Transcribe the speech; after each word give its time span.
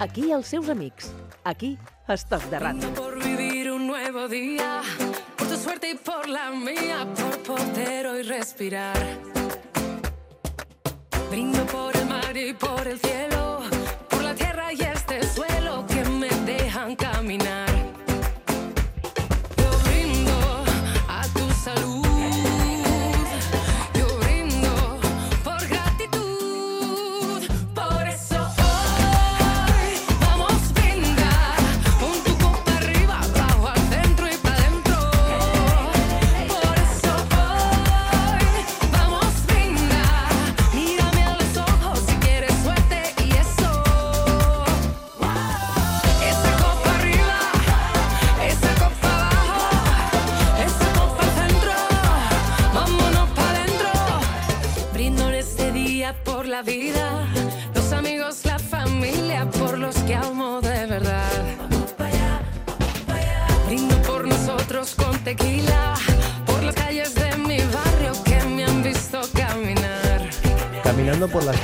Aquí 0.00 0.30
els 0.32 0.48
seus 0.48 0.68
amics. 0.72 1.10
Aquí, 1.44 1.76
Estoc 2.08 2.44
de 2.48 2.58
Ràdio. 2.58 2.88
por 2.94 3.22
vivir 3.22 3.70
un 3.70 3.86
nuevo 3.86 4.28
día, 4.28 4.80
por 5.36 5.46
tu 5.46 5.56
suerte 5.56 5.90
y 5.90 5.94
por 5.94 6.26
la 6.26 6.50
mía, 6.50 7.06
por 7.18 7.38
poder 7.42 8.06
hoy 8.06 8.22
respirar. 8.22 8.96
Brindo 11.28 11.66
por 11.66 11.94
el 11.94 12.06
mar 12.06 12.34
y 12.34 12.54
por 12.54 12.88
el 12.88 12.98
cielo, 12.98 13.60
por 14.08 14.22
la 14.22 14.34
tierra 14.34 14.72
y 14.72 14.80
este 14.80 15.22
suelo 15.26 15.84
que 15.86 16.02
me 16.08 16.30
dejan 16.46 16.96
caminar. 16.96 17.69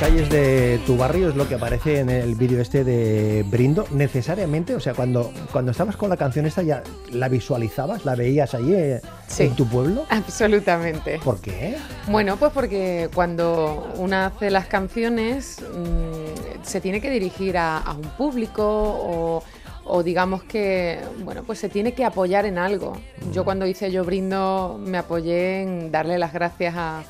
Calles 0.06 0.30
de 0.30 0.80
tu 0.86 0.96
barrio 0.96 1.30
es 1.30 1.34
lo 1.34 1.48
que 1.48 1.56
aparece 1.56 1.98
en 1.98 2.10
el 2.10 2.36
vídeo 2.36 2.60
este 2.60 2.84
de 2.84 3.44
Brindo. 3.50 3.88
Necesariamente, 3.90 4.76
o 4.76 4.78
sea, 4.78 4.94
cuando, 4.94 5.32
cuando 5.50 5.72
estabas 5.72 5.96
con 5.96 6.08
la 6.08 6.16
canción 6.16 6.46
esta 6.46 6.62
ya 6.62 6.84
la 7.10 7.28
visualizabas, 7.28 8.04
la 8.04 8.14
veías 8.14 8.54
allí 8.54 8.72
eh, 8.72 9.00
Sí. 9.26 9.42
en 9.42 9.56
tu 9.56 9.66
pueblo. 9.66 10.06
Absolutamente. 10.08 11.18
¿Por 11.24 11.40
qué? 11.40 11.76
Bueno, 12.08 12.36
pues 12.36 12.52
porque 12.52 13.10
cuando 13.16 13.92
una 13.96 14.26
hace 14.26 14.48
las 14.52 14.66
canciones 14.66 15.56
mm, 15.60 16.62
se 16.64 16.80
tiene 16.80 17.00
que 17.00 17.10
dirigir 17.10 17.58
a, 17.58 17.78
a 17.78 17.92
un 17.94 18.02
público 18.16 18.62
o, 18.64 19.42
o 19.86 20.02
digamos 20.04 20.44
que, 20.44 21.00
bueno, 21.24 21.42
pues 21.42 21.58
se 21.58 21.68
tiene 21.68 21.94
que 21.94 22.04
apoyar 22.04 22.46
en 22.46 22.58
algo. 22.58 22.96
Yo 23.32 23.44
cuando 23.44 23.66
hice 23.66 23.90
Yo 23.90 24.04
Brindo 24.04 24.78
me 24.80 24.98
apoyé 24.98 25.62
en 25.62 25.90
darle 25.90 26.16
las 26.16 26.32
gracias 26.32 26.74
a, 26.76 27.02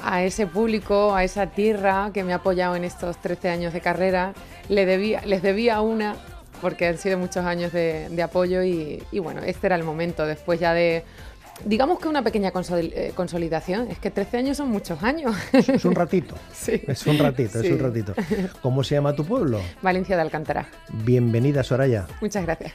a 0.00 0.22
ese 0.22 0.46
público, 0.46 1.14
a 1.14 1.24
esa 1.24 1.46
tierra 1.46 2.10
que 2.14 2.24
me 2.24 2.32
ha 2.32 2.36
apoyado 2.36 2.76
en 2.76 2.84
estos 2.84 3.16
13 3.20 3.48
años 3.50 3.72
de 3.72 3.80
carrera. 3.80 4.32
Le 4.68 4.86
debía, 4.86 5.22
les 5.26 5.42
debía 5.42 5.80
una 5.80 6.16
porque 6.60 6.86
han 6.86 6.98
sido 6.98 7.18
muchos 7.18 7.44
años 7.44 7.72
de, 7.72 8.08
de 8.10 8.22
apoyo 8.22 8.62
y, 8.64 9.02
y 9.12 9.18
bueno, 9.20 9.42
este 9.42 9.66
era 9.68 9.76
el 9.76 9.84
momento 9.84 10.26
después 10.26 10.58
ya 10.60 10.74
de... 10.74 11.04
Digamos 11.64 11.98
que 11.98 12.06
una 12.06 12.22
pequeña 12.22 12.52
consol- 12.52 12.92
eh, 12.94 13.12
consolidación, 13.16 13.90
es 13.90 13.98
que 13.98 14.12
13 14.12 14.36
años 14.36 14.56
son 14.56 14.70
muchos 14.70 15.02
años. 15.02 15.34
Es 15.52 15.84
un 15.84 15.94
ratito. 15.96 16.36
Sí. 16.52 16.80
Es 16.86 17.04
un 17.06 17.18
ratito, 17.18 17.60
es 17.60 17.70
un 17.70 17.78
ratito. 17.80 18.14
¿Cómo 18.62 18.84
se 18.84 18.94
llama 18.94 19.12
tu 19.14 19.24
pueblo? 19.24 19.60
Valencia 19.82 20.14
de 20.14 20.22
Alcántara. 20.22 20.66
Bienvenida, 21.04 21.64
Soraya. 21.64 22.06
Muchas 22.20 22.44
gracias. 22.44 22.72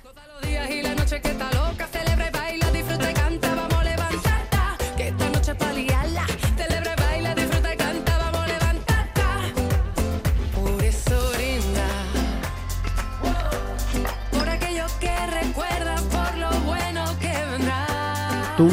Tú 18.58 18.69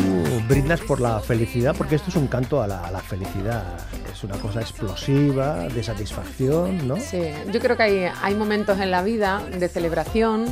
brindas 0.47 0.81
por 0.81 1.01
la 1.01 1.21
felicidad, 1.21 1.75
porque 1.77 1.95
esto 1.95 2.11
es 2.11 2.17
un 2.17 2.27
canto 2.27 2.61
a 2.63 2.67
la, 2.67 2.85
a 2.87 2.91
la 2.91 3.01
felicidad. 3.01 3.79
Es 4.13 4.23
una 4.25 4.37
cosa 4.37 4.61
explosiva, 4.61 5.69
de 5.69 5.83
satisfacción, 5.83 6.87
¿no? 6.87 6.97
Sí, 6.97 7.23
yo 7.51 7.61
creo 7.61 7.77
que 7.79 7.83
hay, 7.85 8.07
hay 8.23 8.35
momentos 8.35 8.79
en 8.79 8.91
la 8.91 9.03
vida 9.03 9.41
de 9.59 9.69
celebración, 9.69 10.45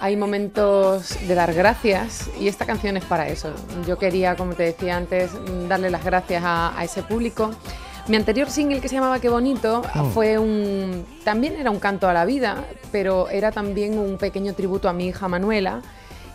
hay 0.00 0.16
momentos 0.16 1.16
de 1.28 1.34
dar 1.36 1.54
gracias 1.54 2.28
y 2.40 2.48
esta 2.48 2.66
canción 2.66 2.96
es 2.96 3.04
para 3.04 3.28
eso. 3.28 3.52
Yo 3.86 3.98
quería, 3.98 4.34
como 4.34 4.54
te 4.54 4.64
decía 4.64 4.96
antes, 4.96 5.30
darle 5.68 5.88
las 5.88 6.04
gracias 6.04 6.42
a, 6.44 6.76
a 6.76 6.84
ese 6.84 7.04
público. 7.04 7.52
Mi 8.08 8.16
anterior 8.16 8.50
single 8.50 8.80
que 8.80 8.88
se 8.88 8.96
llamaba 8.96 9.20
Qué 9.20 9.28
bonito 9.28 9.82
Oh. 9.94 10.04
fue 10.06 10.38
un 10.38 11.06
también 11.24 11.54
era 11.54 11.70
un 11.70 11.78
canto 11.78 12.08
a 12.08 12.12
la 12.12 12.24
vida, 12.24 12.64
pero 12.90 13.28
era 13.28 13.52
también 13.52 13.96
un 13.98 14.18
pequeño 14.18 14.54
tributo 14.54 14.88
a 14.88 14.92
mi 14.92 15.06
hija 15.06 15.28
Manuela. 15.28 15.82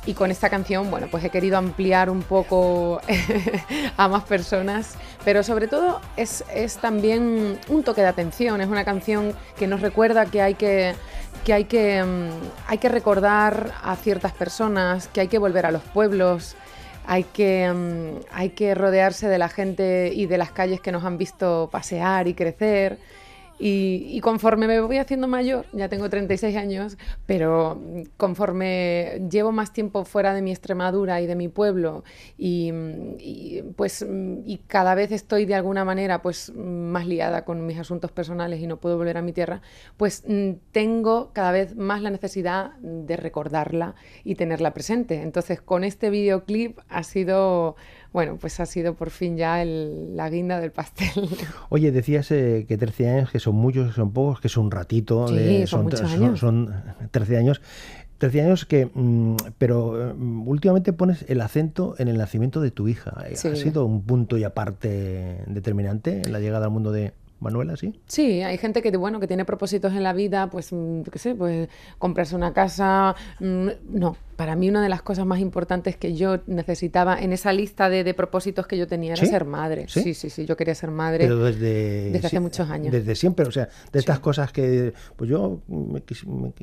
Y 0.06 0.16
con 0.16 0.32
esta 0.32 0.50
canción, 0.50 0.90
bueno, 0.90 1.08
pues 1.12 1.24
he 1.24 1.30
querido 1.30 1.58
ampliar 1.58 2.10
un 2.10 2.24
poco 2.24 3.00
a 3.98 4.08
más 4.08 4.24
personas, 4.24 4.96
pero 5.24 5.44
sobre 5.44 5.68
todo 5.68 6.02
es, 6.18 6.44
es 6.54 6.78
también 6.78 7.60
un 7.68 7.84
toque 7.84 8.02
de 8.02 8.08
atención, 8.08 8.62
es 8.62 8.68
una 8.68 8.84
canción 8.84 9.36
que 9.58 9.68
nos 9.68 9.82
recuerda 9.82 10.26
que 10.26 10.42
hay 10.42 10.56
que, 10.56 10.96
que, 11.46 11.54
hay 11.54 11.66
que, 11.66 12.04
mm, 12.04 12.30
hay 12.68 12.78
que 12.80 12.90
recordar 12.90 13.74
a 13.84 13.96
ciertas 13.96 14.34
personas, 14.34 15.08
que 15.08 15.22
hay 15.22 15.28
que 15.28 15.38
volver 15.38 15.68
a 15.68 15.72
los 15.72 15.84
pueblos, 15.84 16.56
hay 17.06 17.24
que, 17.24 17.72
mm, 17.72 18.26
hay 18.32 18.50
que 18.50 18.74
rodearse 18.74 19.28
de 19.28 19.38
la 19.38 19.50
gente 19.50 20.12
y 20.14 20.26
de 20.26 20.38
las 20.38 20.52
calles 20.52 20.82
que 20.82 20.92
nos 20.92 21.04
han 21.04 21.18
visto 21.20 21.70
pasear 21.72 22.28
y 22.28 22.34
crecer. 22.34 22.98
Y, 23.64 24.20
conforme 24.22 24.68
me 24.68 24.82
voy 24.82 24.98
haciendo 24.98 25.28
mayor, 25.28 25.66
ya 25.72 25.88
tengo 25.88 26.10
36 26.10 26.56
años, 26.58 26.98
pero 27.28 27.80
conforme 28.18 29.22
llevo 29.30 29.52
más 29.52 29.72
tiempo 29.72 30.04
fuera 30.04 30.34
de 30.34 30.42
mi 30.42 30.50
Extremadura 30.50 31.22
y 31.22 31.28
de 31.28 31.36
mi 31.36 31.48
pueblo, 31.48 32.04
y, 32.40 32.72
y, 33.20 33.62
pues 33.76 34.04
y 34.46 34.58
cada 34.68 34.96
vez 34.96 35.12
estoy 35.12 35.46
de 35.46 35.54
alguna 35.54 35.86
manera 35.86 36.24
pues 36.24 36.52
más 36.56 37.06
liada 37.06 37.46
con 37.46 37.66
mis 37.68 37.78
asuntos 37.78 38.12
personales 38.12 38.60
y 38.62 38.68
no 38.68 38.78
puedo 38.78 38.98
volver 38.98 39.18
a 39.18 39.22
mi 39.22 39.32
tierra, 39.32 39.62
pues 39.96 40.24
mm, 40.28 40.54
tengo 40.72 41.32
cada 41.34 41.52
vez 41.52 41.76
más 41.76 42.02
la 42.02 42.10
necesidad 42.10 42.72
de 42.80 43.16
recordarla 43.16 43.96
y 44.24 44.36
tenerla 44.36 44.74
presente. 44.74 45.22
Entonces, 45.22 45.62
con 45.62 45.84
este 45.84 46.10
videoclip 46.10 46.80
ha 46.90 47.04
sido, 47.04 47.76
bueno, 48.14 48.38
pues 48.40 48.60
ha 48.60 48.66
sido 48.66 48.94
por 48.96 49.10
fin 49.10 49.38
ya 49.38 49.62
el- 49.62 50.16
la 50.16 50.30
guinda 50.30 50.60
del 50.60 50.72
pastel. 50.72 51.08
Oye, 51.70 51.92
decías 51.92 52.30
eh, 52.32 52.66
que 52.68 52.78
13 52.78 53.10
años, 53.10 53.32
que 53.32 53.40
son 53.40 53.56
muchos, 53.56 53.88
que 53.90 53.94
son 53.96 54.12
pocos, 54.12 54.42
que 54.42 54.48
es 54.48 54.58
un 54.58 54.70
ratito. 54.72 55.28
Sí, 55.28 55.36
de- 55.36 55.68
son 55.68 55.92
son- 55.92 56.06
años. 56.08 56.40
son 56.40 56.74
13 57.12 57.38
años. 57.38 57.62
13 58.18 58.42
años 58.44 58.66
que, 58.66 58.88
mm, 58.94 59.36
pero 59.58 60.14
mm, 60.16 60.48
últimamente 60.48 60.94
pones 60.94 61.26
el 61.28 61.42
acento 61.42 61.96
en 61.98 62.08
el 62.08 62.18
nacimiento 62.20 62.62
de 62.62 62.70
tu 62.70 62.88
hija. 62.88 63.16
Eh, 63.28 63.36
Sí. 63.36 63.48
¿Ha 63.48 63.56
sido 63.56 63.86
un 63.86 64.04
punto 64.04 64.38
y 64.38 64.44
aparte 64.44 65.44
determinante 65.48 66.22
en 66.24 66.32
la 66.32 66.40
llegada 66.40 66.66
al 66.66 66.72
mundo 66.72 66.92
de 66.92 67.14
Manuela, 67.40 67.76
sí? 67.76 68.00
Sí, 68.06 68.44
hay 68.44 68.60
gente 68.60 68.84
que, 68.84 68.96
bueno, 68.96 69.20
que 69.20 69.26
tiene 69.26 69.44
propósitos 69.46 69.94
en 69.94 70.04
la 70.04 70.14
vida, 70.14 70.52
pues, 70.52 70.72
mm, 70.72 71.02
yo 71.02 71.12
qué 71.12 71.18
sé, 71.18 71.34
pues 71.34 71.68
comprarse 71.98 72.36
una 72.36 72.54
casa. 72.54 73.16
No, 73.40 74.16
para 74.42 74.56
mí 74.56 74.70
una 74.70 74.82
de 74.82 74.90
las 74.90 75.04
cosas 75.04 75.24
más 75.28 75.40
importantes 75.40 75.98
que 75.98 76.16
yo 76.16 76.40
necesitaba 76.48 77.22
en 77.22 77.32
esa 77.32 77.54
lista 77.54 77.90
de, 77.90 78.04
de 78.04 78.16
propósitos 78.16 78.66
que 78.66 78.76
yo 78.76 78.88
tenía 78.88 79.14
era 79.14 79.24
¿Sí? 79.24 79.28
ser 79.28 79.46
madre. 79.46 79.86
¿Sí? 79.88 80.02
Sí, 80.02 80.14
sí, 80.16 80.32
sí, 80.32 80.48
yo 80.48 80.58
quería 80.58 80.74
ser 80.74 80.90
madre. 80.90 81.26
Pero 81.26 81.44
desde, 81.44 82.10
desde 82.10 82.26
hace 82.26 82.40
muchos 82.40 82.68
años. 82.68 82.92
Desde 82.92 83.14
siempre, 83.14 83.46
o 83.46 83.52
sea, 83.52 83.70
de 83.92 84.00
estas 84.00 84.20
cosas 84.20 84.52
que, 84.52 84.96
pues 85.16 85.30
yo 85.30 85.60
me, 85.68 86.02
me 86.26 86.54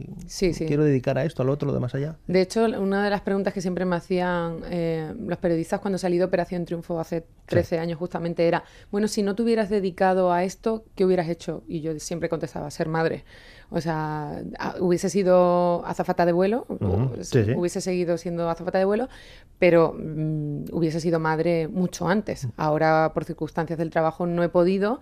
quiero 0.67 0.83
dedicar 0.83 1.19
a 1.19 1.25
esto, 1.25 1.45
al 1.45 1.51
otro, 1.51 1.69
lo 1.69 1.73
demás 1.73 1.95
allá. 1.95 2.17
De 2.27 2.41
hecho, 2.41 2.65
una 2.65 3.05
de 3.05 3.11
las 3.11 3.21
preguntas 3.21 3.55
que 3.55 3.61
siempre 3.61 3.85
me 3.85 3.95
hacían 3.95 4.57
eh, 4.69 5.15
los 5.17 5.39
periodistas 5.39 5.79
cuando 5.79 5.99
salí 5.99 6.19
de 6.19 6.25
Operación 6.25 6.65
Triunfo 6.65 6.99
hace 6.99 7.27
13 7.47 7.79
años 7.79 7.97
justamente 7.97 8.49
era, 8.49 8.65
bueno, 8.91 9.07
si 9.07 9.23
no 9.23 9.37
te 9.37 9.45
hubieras 9.45 9.71
dedicado 9.71 10.33
a 10.33 10.43
esto, 10.43 10.85
¿qué 10.97 11.05
hubieras 11.05 11.29
hecho? 11.29 11.63
Y 11.69 11.81
yo 11.81 11.97
siempre 12.01 12.29
contestaba, 12.29 12.73
ser 12.73 12.89
madre. 12.89 13.25
O 13.71 13.81
sea, 13.81 14.43
hubiese 14.81 15.11
sido 15.11 15.85
azafata 15.85 16.25
de 16.25 16.33
vuelo, 16.33 16.67
sí, 17.21 17.45
sí. 17.45 17.53
hubiese 17.53 17.81
seguido 17.81 18.17
siendo 18.17 18.49
azafata 18.49 18.79
de 18.79 18.85
vuelo, 18.87 19.09
pero 19.59 19.95
mm, 19.99 20.65
hubiese 20.73 21.01
sido 21.01 21.21
madre 21.21 21.69
mucho 21.69 22.09
antes. 22.09 22.49
Ahora, 22.57 23.11
por 23.13 23.25
circunstancias 23.25 23.79
del 23.79 23.91
trabajo, 23.91 24.27
no 24.27 24.43
he 24.43 24.49
podido 24.49 25.01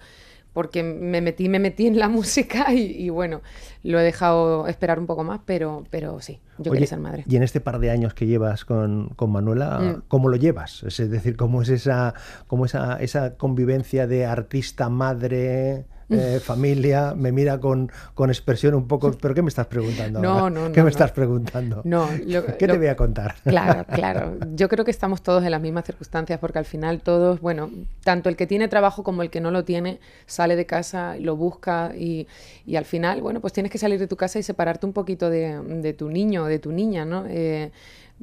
porque 0.53 0.83
me 0.83 1.21
metí, 1.21 1.51
me 1.51 1.59
metí 1.59 1.87
en 1.87 1.99
la 1.99 2.09
música 2.19 2.73
y, 2.73 2.81
y 3.05 3.11
bueno, 3.11 3.43
lo 3.83 4.01
he 4.01 4.03
dejado 4.03 4.67
esperar 4.69 4.99
un 4.99 5.07
poco 5.07 5.23
más, 5.23 5.41
pero, 5.45 5.85
pero 5.91 6.19
sí, 6.21 6.41
yo 6.57 6.71
Oye, 6.73 6.79
quería 6.79 6.87
ser 6.87 6.99
madre. 6.99 7.25
Y 7.29 7.37
en 7.37 7.43
este 7.43 7.61
par 7.61 7.79
de 7.79 7.91
años 7.91 8.15
que 8.15 8.27
llevas 8.27 8.65
con, 8.65 9.11
con 9.17 9.31
Manuela, 9.31 9.79
Mm. 9.79 10.03
¿cómo 10.09 10.29
lo 10.31 10.37
llevas? 10.37 10.83
Es 10.85 10.97
decir, 11.11 11.37
¿cómo 11.37 11.61
es 11.61 11.69
esa, 11.69 12.15
cómo 12.47 12.65
esa, 12.65 12.97
esa 13.03 13.35
convivencia 13.37 14.07
de 14.07 14.25
artista, 14.25 14.89
madre, 14.89 15.85
eh, 16.11 16.41
familia, 16.45 17.15
me 17.17 17.33
mira 17.33 17.59
con, 17.61 17.91
con 18.15 18.31
expresión 18.31 18.75
un 18.75 18.87
poco, 18.87 19.13
¿pero 19.21 19.35
qué 19.35 19.43
me 19.43 19.49
estás 19.49 19.67
preguntando? 19.67 20.21
No, 20.21 20.41
ahora? 20.41 20.51
no, 20.51 20.65
¿Qué 20.65 20.69
no, 20.69 20.71
me 20.71 20.83
no. 20.83 20.89
estás 20.89 21.13
preguntando? 21.13 21.81
No, 21.85 22.11
lo- 22.27 22.45
¿Qué 22.59 22.67
te 22.69 22.79
voy 22.79 22.87
a 22.87 22.97
contar? 22.97 23.35
Claro, 23.45 23.85
claro. 23.93 24.37
Yo 24.55 24.69
creo 24.69 24.85
que 24.85 24.91
estamos 24.91 25.23
todos 25.23 25.45
en 25.45 25.51
las 25.51 25.61
mismas 25.61 25.85
circunstancias 25.85 26.39
porque 26.39 26.59
al 26.59 26.65
final 26.65 27.01
todos, 27.01 27.41
bueno, 27.41 27.71
tanto 28.05 28.29
el 28.29 28.37
que 28.37 28.47
tiene 28.47 28.69
trabajo 28.69 29.03
como 29.03 29.23
el 29.23 29.31
que 29.31 29.41
no 29.41 29.51
lo 29.51 29.65
tiene, 29.65 29.99
sale 30.27 30.57
de 30.57 30.67
casa, 30.67 31.17
lo 31.19 31.37
busca 31.37 31.93
y, 31.97 32.27
y 32.67 32.77
al 32.77 32.85
final, 32.85 33.21
bueno, 33.23 33.41
pues 33.41 33.53
tienes 33.53 33.73
que 33.73 33.79
salir 33.79 33.99
de 33.99 34.07
tu 34.07 34.17
casa 34.17 34.39
y 34.39 34.43
separarte 34.43 34.87
un 34.87 34.93
poquito 34.93 35.31
de, 35.31 35.61
de 35.61 35.93
tu 35.93 36.09
niño 36.11 36.45
o 36.45 36.47
de 36.47 36.59
tu 36.59 36.73
niña, 36.73 37.05
¿no? 37.05 37.25
Eh, 37.29 37.71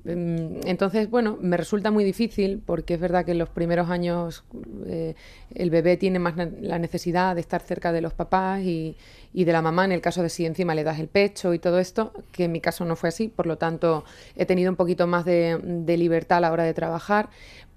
entonces, 0.05 1.09
bueno, 1.09 1.37
me 1.39 1.55
resulta 1.55 1.91
muy 1.91 2.03
difícil 2.03 2.61
porque 2.65 2.95
es 2.95 2.99
verdad 2.99 3.25
que 3.25 3.31
en 3.31 3.37
los 3.37 3.49
primeros 3.49 3.89
años 3.89 4.43
eh, 4.87 5.15
el 5.53 5.69
bebé 5.69 5.97
tiene 5.97 6.19
más 6.19 6.33
la 6.61 6.79
necesidad 6.79 7.35
de 7.35 7.41
estar 7.41 7.61
cerca 7.61 7.91
de 7.91 8.01
los 8.01 8.13
papás 8.13 8.61
y, 8.61 8.97
y 9.33 9.43
de 9.45 9.51
la 9.53 9.61
mamá 9.61 9.85
en 9.85 9.91
el 9.91 10.01
caso 10.01 10.21
de 10.23 10.29
si 10.29 10.45
encima 10.45 10.75
le 10.75 10.83
das 10.83 10.99
el 10.99 11.07
pecho 11.07 11.53
y 11.53 11.59
todo 11.59 11.79
esto, 11.79 12.11
que 12.31 12.45
en 12.45 12.51
mi 12.51 12.59
caso 12.59 12.85
no 12.85 12.95
fue 12.95 13.09
así, 13.09 13.27
por 13.27 13.45
lo 13.45 13.57
tanto 13.57 14.03
he 14.35 14.45
tenido 14.45 14.69
un 14.71 14.75
poquito 14.77 15.07
más 15.07 15.25
de, 15.25 15.59
de 15.63 15.97
libertad 15.97 16.39
a 16.39 16.41
la 16.41 16.51
hora 16.51 16.63
de 16.63 16.73
trabajar. 16.73 17.29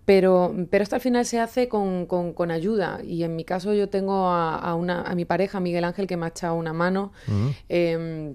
Pero, 0.07 0.55
pero 0.71 0.85
esto 0.85 0.95
al 0.95 1.01
final 1.01 1.27
se 1.27 1.41
hace 1.41 1.69
con, 1.69 2.07
con- 2.07 2.33
con 2.33 2.53
ayuda 2.53 3.01
y 3.03 3.25
en 3.25 3.35
mi 3.35 3.43
caso 3.45 3.75
yo 3.75 3.89
tengo 3.89 4.29
a, 4.29 4.57
a 4.57 4.77
una, 4.77 5.03
a 5.03 5.15
mi 5.17 5.25
pareja, 5.25 5.59
Miguel 5.59 5.83
Ángel, 5.83 6.07
que 6.07 6.17
me 6.17 6.27
ha 6.27 6.29
echado 6.29 6.55
una 6.55 6.73
mano. 6.73 7.13
em, 7.69 8.35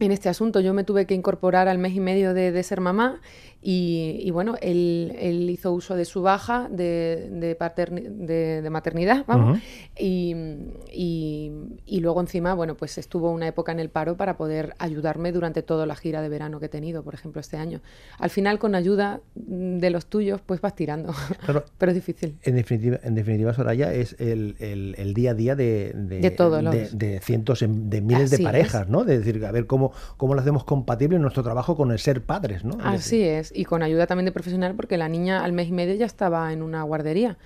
en 0.00 0.12
este 0.12 0.28
asunto. 0.28 0.60
Yo 0.60 0.74
me 0.74 0.84
tuve 0.84 1.06
que 1.06 1.14
incorporar 1.14 1.68
al 1.68 1.78
mes 1.78 1.94
y 1.94 2.00
medio 2.00 2.34
de, 2.34 2.62
ser 2.62 2.80
mamá 2.80 3.20
y, 3.70 4.20
y 4.22 4.30
bueno, 4.30 4.54
él, 4.62 5.12
él 5.20 5.50
hizo 5.50 5.72
uso 5.72 5.94
de 5.94 6.06
su 6.06 6.22
baja 6.22 6.68
de, 6.70 7.28
de, 7.30 7.58
paterni- 7.58 8.08
de- 8.08 8.62
de 8.62 8.70
maternidad, 8.70 9.24
vamos, 9.26 9.58
y, 9.98 10.34
y- 10.90 11.52
y 11.84 12.00
luego 12.00 12.20
encima, 12.20 12.54
bueno, 12.54 12.76
pues 12.76 12.96
estuvo 12.96 13.30
una 13.30 13.46
época 13.46 13.72
en 13.72 13.80
el 13.80 13.90
paro 13.90 14.16
para 14.16 14.36
poder 14.38 14.74
ayudarme 14.78 15.32
durante 15.32 15.62
toda 15.62 15.84
la 15.84 15.96
gira 15.96 16.22
de 16.22 16.28
verano 16.30 16.60
que 16.60 16.66
he 16.66 16.68
tenido, 16.70 17.02
por 17.02 17.12
ejemplo, 17.14 17.40
este 17.42 17.56
año. 17.58 17.80
Al 18.18 18.30
final, 18.30 18.58
con 18.58 18.74
ayuda 18.74 19.20
de 19.34 19.90
los 19.90 20.06
tuyos, 20.06 20.40
pues 20.44 20.60
vas 20.62 20.74
tirando, 20.74 21.12
Claro, 21.44 21.64
pero 21.76 21.90
es 21.92 21.96
difícil. 21.96 22.38
En 22.44 22.54
definitiva, 22.56 22.98
en 23.02 23.14
definitiva 23.14 23.52
Soraya, 23.52 23.92
es 23.92 24.16
el, 24.18 24.56
el- 24.60 24.94
el 24.96 25.12
día 25.14 25.32
a 25.32 25.34
día 25.34 25.56
de, 25.56 25.92
De 25.94 26.30
todos 26.30 26.62
los- 26.62 26.74
de, 26.98 27.20
cientos, 27.20 27.60
en- 27.62 27.90
de 27.90 28.00
miles 28.00 28.30
de 28.30 28.36
es. 28.36 28.42
parejas, 28.42 28.88
¿no? 28.88 29.04
De 29.04 29.18
decir, 29.18 29.44
a 29.44 29.52
ver 29.52 29.66
cómo, 29.66 29.92
cómo 30.16 30.34
lo 30.34 30.40
hacemos 30.40 30.64
compatible 30.64 31.18
nuestro 31.18 31.42
trabajo 31.42 31.76
con 31.76 31.90
el 31.92 31.98
ser 31.98 32.22
padres, 32.22 32.64
¿no? 32.64 32.78
Así 32.82 33.22
es, 33.22 33.52
y 33.58 33.64
con 33.64 33.82
ayuda 33.82 34.06
también 34.06 34.26
de 34.26 34.32
profesional 34.32 34.76
porque 34.76 34.96
la 34.96 35.08
niña 35.08 35.42
al 35.42 35.52
mes 35.52 35.66
y 35.68 35.72
medio 35.72 35.94
ya 35.96 36.06
estaba 36.06 36.52
en 36.52 36.62
una 36.62 36.84
guardería. 36.84 37.38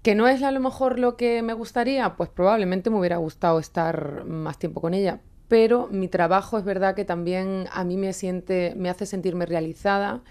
Que 0.00 0.14
no 0.14 0.28
es 0.28 0.42
a 0.42 0.50
lo 0.50 0.60
mejor 0.60 0.98
lo 0.98 1.16
que 1.16 1.42
me 1.42 1.52
gustaría, 1.52 2.16
pues 2.16 2.30
probablemente 2.30 2.88
me 2.88 2.98
hubiera 2.98 3.18
gustado 3.18 3.58
estar 3.58 4.24
más 4.24 4.58
tiempo 4.58 4.80
con 4.80 4.94
ella. 4.94 5.20
Pero 5.48 5.88
mi 5.90 6.08
trabajo 6.08 6.56
es 6.56 6.64
verdad 6.64 6.94
que 6.94 7.04
también 7.04 7.66
a 7.70 7.84
mí 7.84 7.98
me 7.98 8.14
siente, 8.14 8.72
me 8.78 8.88
hace 8.88 9.04
sentirme 9.04 9.44
realizada, 9.44 10.22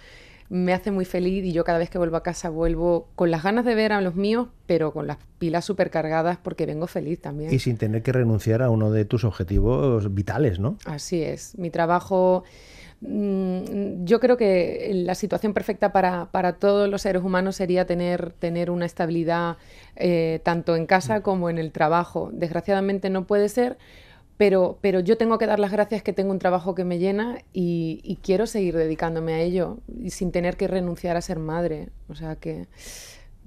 me 0.50 0.74
hace 0.74 0.90
muy 0.90 1.06
feliz 1.06 1.46
y 1.46 1.52
yo 1.52 1.64
cada 1.64 1.78
vez 1.78 1.92
que 1.92 2.00
vuelvo 2.00 2.18
a 2.18 2.24
casa 2.24 2.50
vuelvo 2.50 3.08
con 3.16 3.30
las 3.30 3.44
ganas 3.44 3.64
de 3.64 3.76
ver 3.76 3.94
a 3.94 4.02
los 4.02 4.16
míos, 4.16 4.48
pero 4.66 4.92
con 4.92 5.06
las 5.06 5.18
pilas 5.38 5.66
supercargadas 5.66 6.38
porque 6.38 6.66
vengo 6.66 6.88
feliz 6.88 7.22
también. 7.22 7.54
Y 7.54 7.60
sin 7.60 7.78
tener 7.78 8.02
que 8.02 8.12
renunciar 8.12 8.64
a 8.64 8.72
uno 8.72 8.90
de 8.92 9.06
tus 9.06 9.24
objetivos 9.24 10.16
vitales, 10.16 10.58
¿no? 10.60 10.78
Así 10.86 11.22
es. 11.22 11.58
Mi 11.60 11.70
trabajo, 11.70 12.44
yo 13.02 14.20
creo 14.20 14.38
que 14.38 14.92
la 14.94 15.16
situación 15.16 15.54
perfecta 15.54 15.92
para, 15.92 16.32
para 16.32 16.54
todos 16.54 16.90
los 16.90 17.02
seres 17.02 17.24
humanos 17.24 17.56
sería 17.56 17.86
tener, 17.86 18.32
tener 18.34 18.72
una 18.72 18.86
estabilidad 18.86 19.58
eh, 19.96 20.40
tanto 20.44 20.76
en 20.76 20.86
casa 20.86 21.22
como 21.22 21.50
en 21.50 21.58
el 21.58 21.72
trabajo. 21.72 22.30
Desgraciadamente 22.34 23.10
no 23.10 23.26
puede 23.26 23.50
ser. 23.50 23.78
Pero, 24.38 24.80
pero 24.82 25.00
yo 25.00 25.18
tengo 25.18 25.38
que 25.38 25.46
dar 25.48 25.60
las 25.60 25.72
gracias 25.72 26.04
que 26.04 26.12
tengo 26.12 26.32
un 26.32 26.40
trabajo 26.40 26.76
que 26.76 26.84
me 26.84 27.00
llena 27.00 27.38
y, 27.54 28.02
y 28.04 28.18
quiero 28.18 28.48
seguir 28.48 28.76
dedicándome 28.76 29.34
a 29.34 29.40
ello 29.40 29.78
sin 30.10 30.34
tener 30.34 30.58
que 30.58 30.68
renunciar 30.68 31.16
a 31.16 31.22
ser 31.22 31.40
madre. 31.40 31.88
O 32.10 32.16
sea 32.16 32.36
que, 32.36 32.68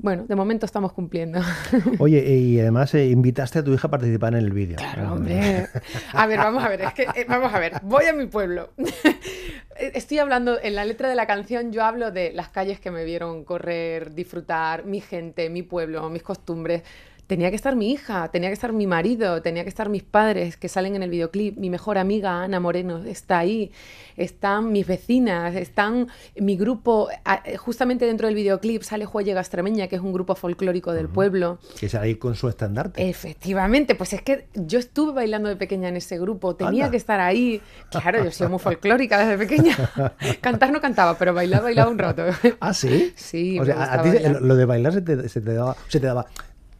bueno, 0.00 0.26
de 0.26 0.36
momento 0.36 0.64
estamos 0.64 0.92
cumpliendo. 0.92 1.40
Oye, 1.98 2.24
y 2.24 2.60
además 2.60 2.94
eh, 2.94 3.08
invitaste 3.08 3.58
a 3.58 3.64
tu 3.64 3.72
hija 3.72 3.88
a 3.88 3.90
participar 3.90 4.34
en 4.34 4.40
el 4.40 4.52
vídeo. 4.52 4.76
Claro, 4.76 5.12
hombre. 5.14 5.66
A 6.12 6.26
ver, 6.26 6.38
vamos 6.38 6.62
a 6.62 6.68
ver, 6.68 6.82
es 6.82 6.94
que, 6.94 7.02
eh, 7.02 7.26
vamos 7.28 7.52
a 7.52 7.58
ver, 7.58 7.80
voy 7.82 8.06
a 8.06 8.12
mi 8.12 8.26
pueblo. 8.26 8.70
Estoy 9.76 10.18
hablando, 10.18 10.58
en 10.60 10.74
la 10.74 10.84
letra 10.84 11.08
de 11.08 11.14
la 11.14 11.26
canción 11.26 11.72
yo 11.72 11.84
hablo 11.84 12.10
de 12.12 12.32
las 12.32 12.48
calles 12.48 12.78
que 12.78 12.90
me 12.90 13.04
vieron 13.04 13.44
correr, 13.44 14.14
disfrutar, 14.14 14.84
mi 14.84 15.00
gente, 15.00 15.50
mi 15.50 15.62
pueblo, 15.62 16.08
mis 16.10 16.22
costumbres. 16.22 16.82
Tenía 17.28 17.50
que 17.50 17.56
estar 17.56 17.76
mi 17.76 17.92
hija, 17.92 18.28
tenía 18.28 18.48
que 18.48 18.54
estar 18.54 18.72
mi 18.72 18.86
marido, 18.86 19.42
tenía 19.42 19.62
que 19.62 19.68
estar 19.68 19.90
mis 19.90 20.02
padres 20.02 20.56
que 20.56 20.66
salen 20.70 20.96
en 20.96 21.02
el 21.02 21.10
videoclip, 21.10 21.58
mi 21.58 21.68
mejor 21.68 21.98
amiga 21.98 22.42
Ana 22.42 22.58
Moreno 22.58 23.04
está 23.04 23.38
ahí, 23.38 23.70
están 24.16 24.72
mis 24.72 24.86
vecinas, 24.86 25.54
están 25.54 26.08
mi 26.36 26.56
grupo, 26.56 27.10
justamente 27.58 28.06
dentro 28.06 28.28
del 28.28 28.34
videoclip 28.34 28.82
sale 28.82 29.04
Juelle 29.04 29.32
Extremeña, 29.32 29.88
que 29.88 29.96
es 29.96 30.00
un 30.00 30.14
grupo 30.14 30.34
folclórico 30.36 30.94
del 30.94 31.10
pueblo. 31.10 31.58
Que 31.78 31.84
es 31.84 31.94
ahí 31.94 32.14
con 32.14 32.34
su 32.34 32.48
estandarte. 32.48 33.06
Efectivamente, 33.06 33.94
pues 33.94 34.14
es 34.14 34.22
que 34.22 34.46
yo 34.54 34.78
estuve 34.78 35.12
bailando 35.12 35.50
de 35.50 35.56
pequeña 35.56 35.90
en 35.90 35.96
ese 35.96 36.18
grupo, 36.18 36.56
tenía 36.56 36.84
Anda. 36.84 36.90
que 36.92 36.96
estar 36.96 37.20
ahí. 37.20 37.60
Claro, 37.90 38.24
yo 38.24 38.30
soy 38.30 38.48
muy 38.48 38.58
folclórica 38.58 39.18
desde 39.18 39.36
pequeña. 39.36 39.76
Cantar 40.40 40.72
no 40.72 40.80
cantaba, 40.80 41.18
pero 41.18 41.34
bailar 41.34 41.62
bailaba 41.62 41.90
un 41.90 41.98
rato. 41.98 42.24
Ah, 42.60 42.72
sí. 42.72 43.12
Sí, 43.16 43.60
O 43.60 43.66
sea, 43.66 43.92
a 43.92 44.02
ti 44.02 44.10
lo 44.40 44.56
de 44.56 44.64
bailar 44.64 44.94
se 44.94 45.02
te, 45.02 45.28
se 45.28 45.42
te 45.42 45.52
daba, 45.52 45.76
se 45.88 46.00
te 46.00 46.06
daba, 46.06 46.26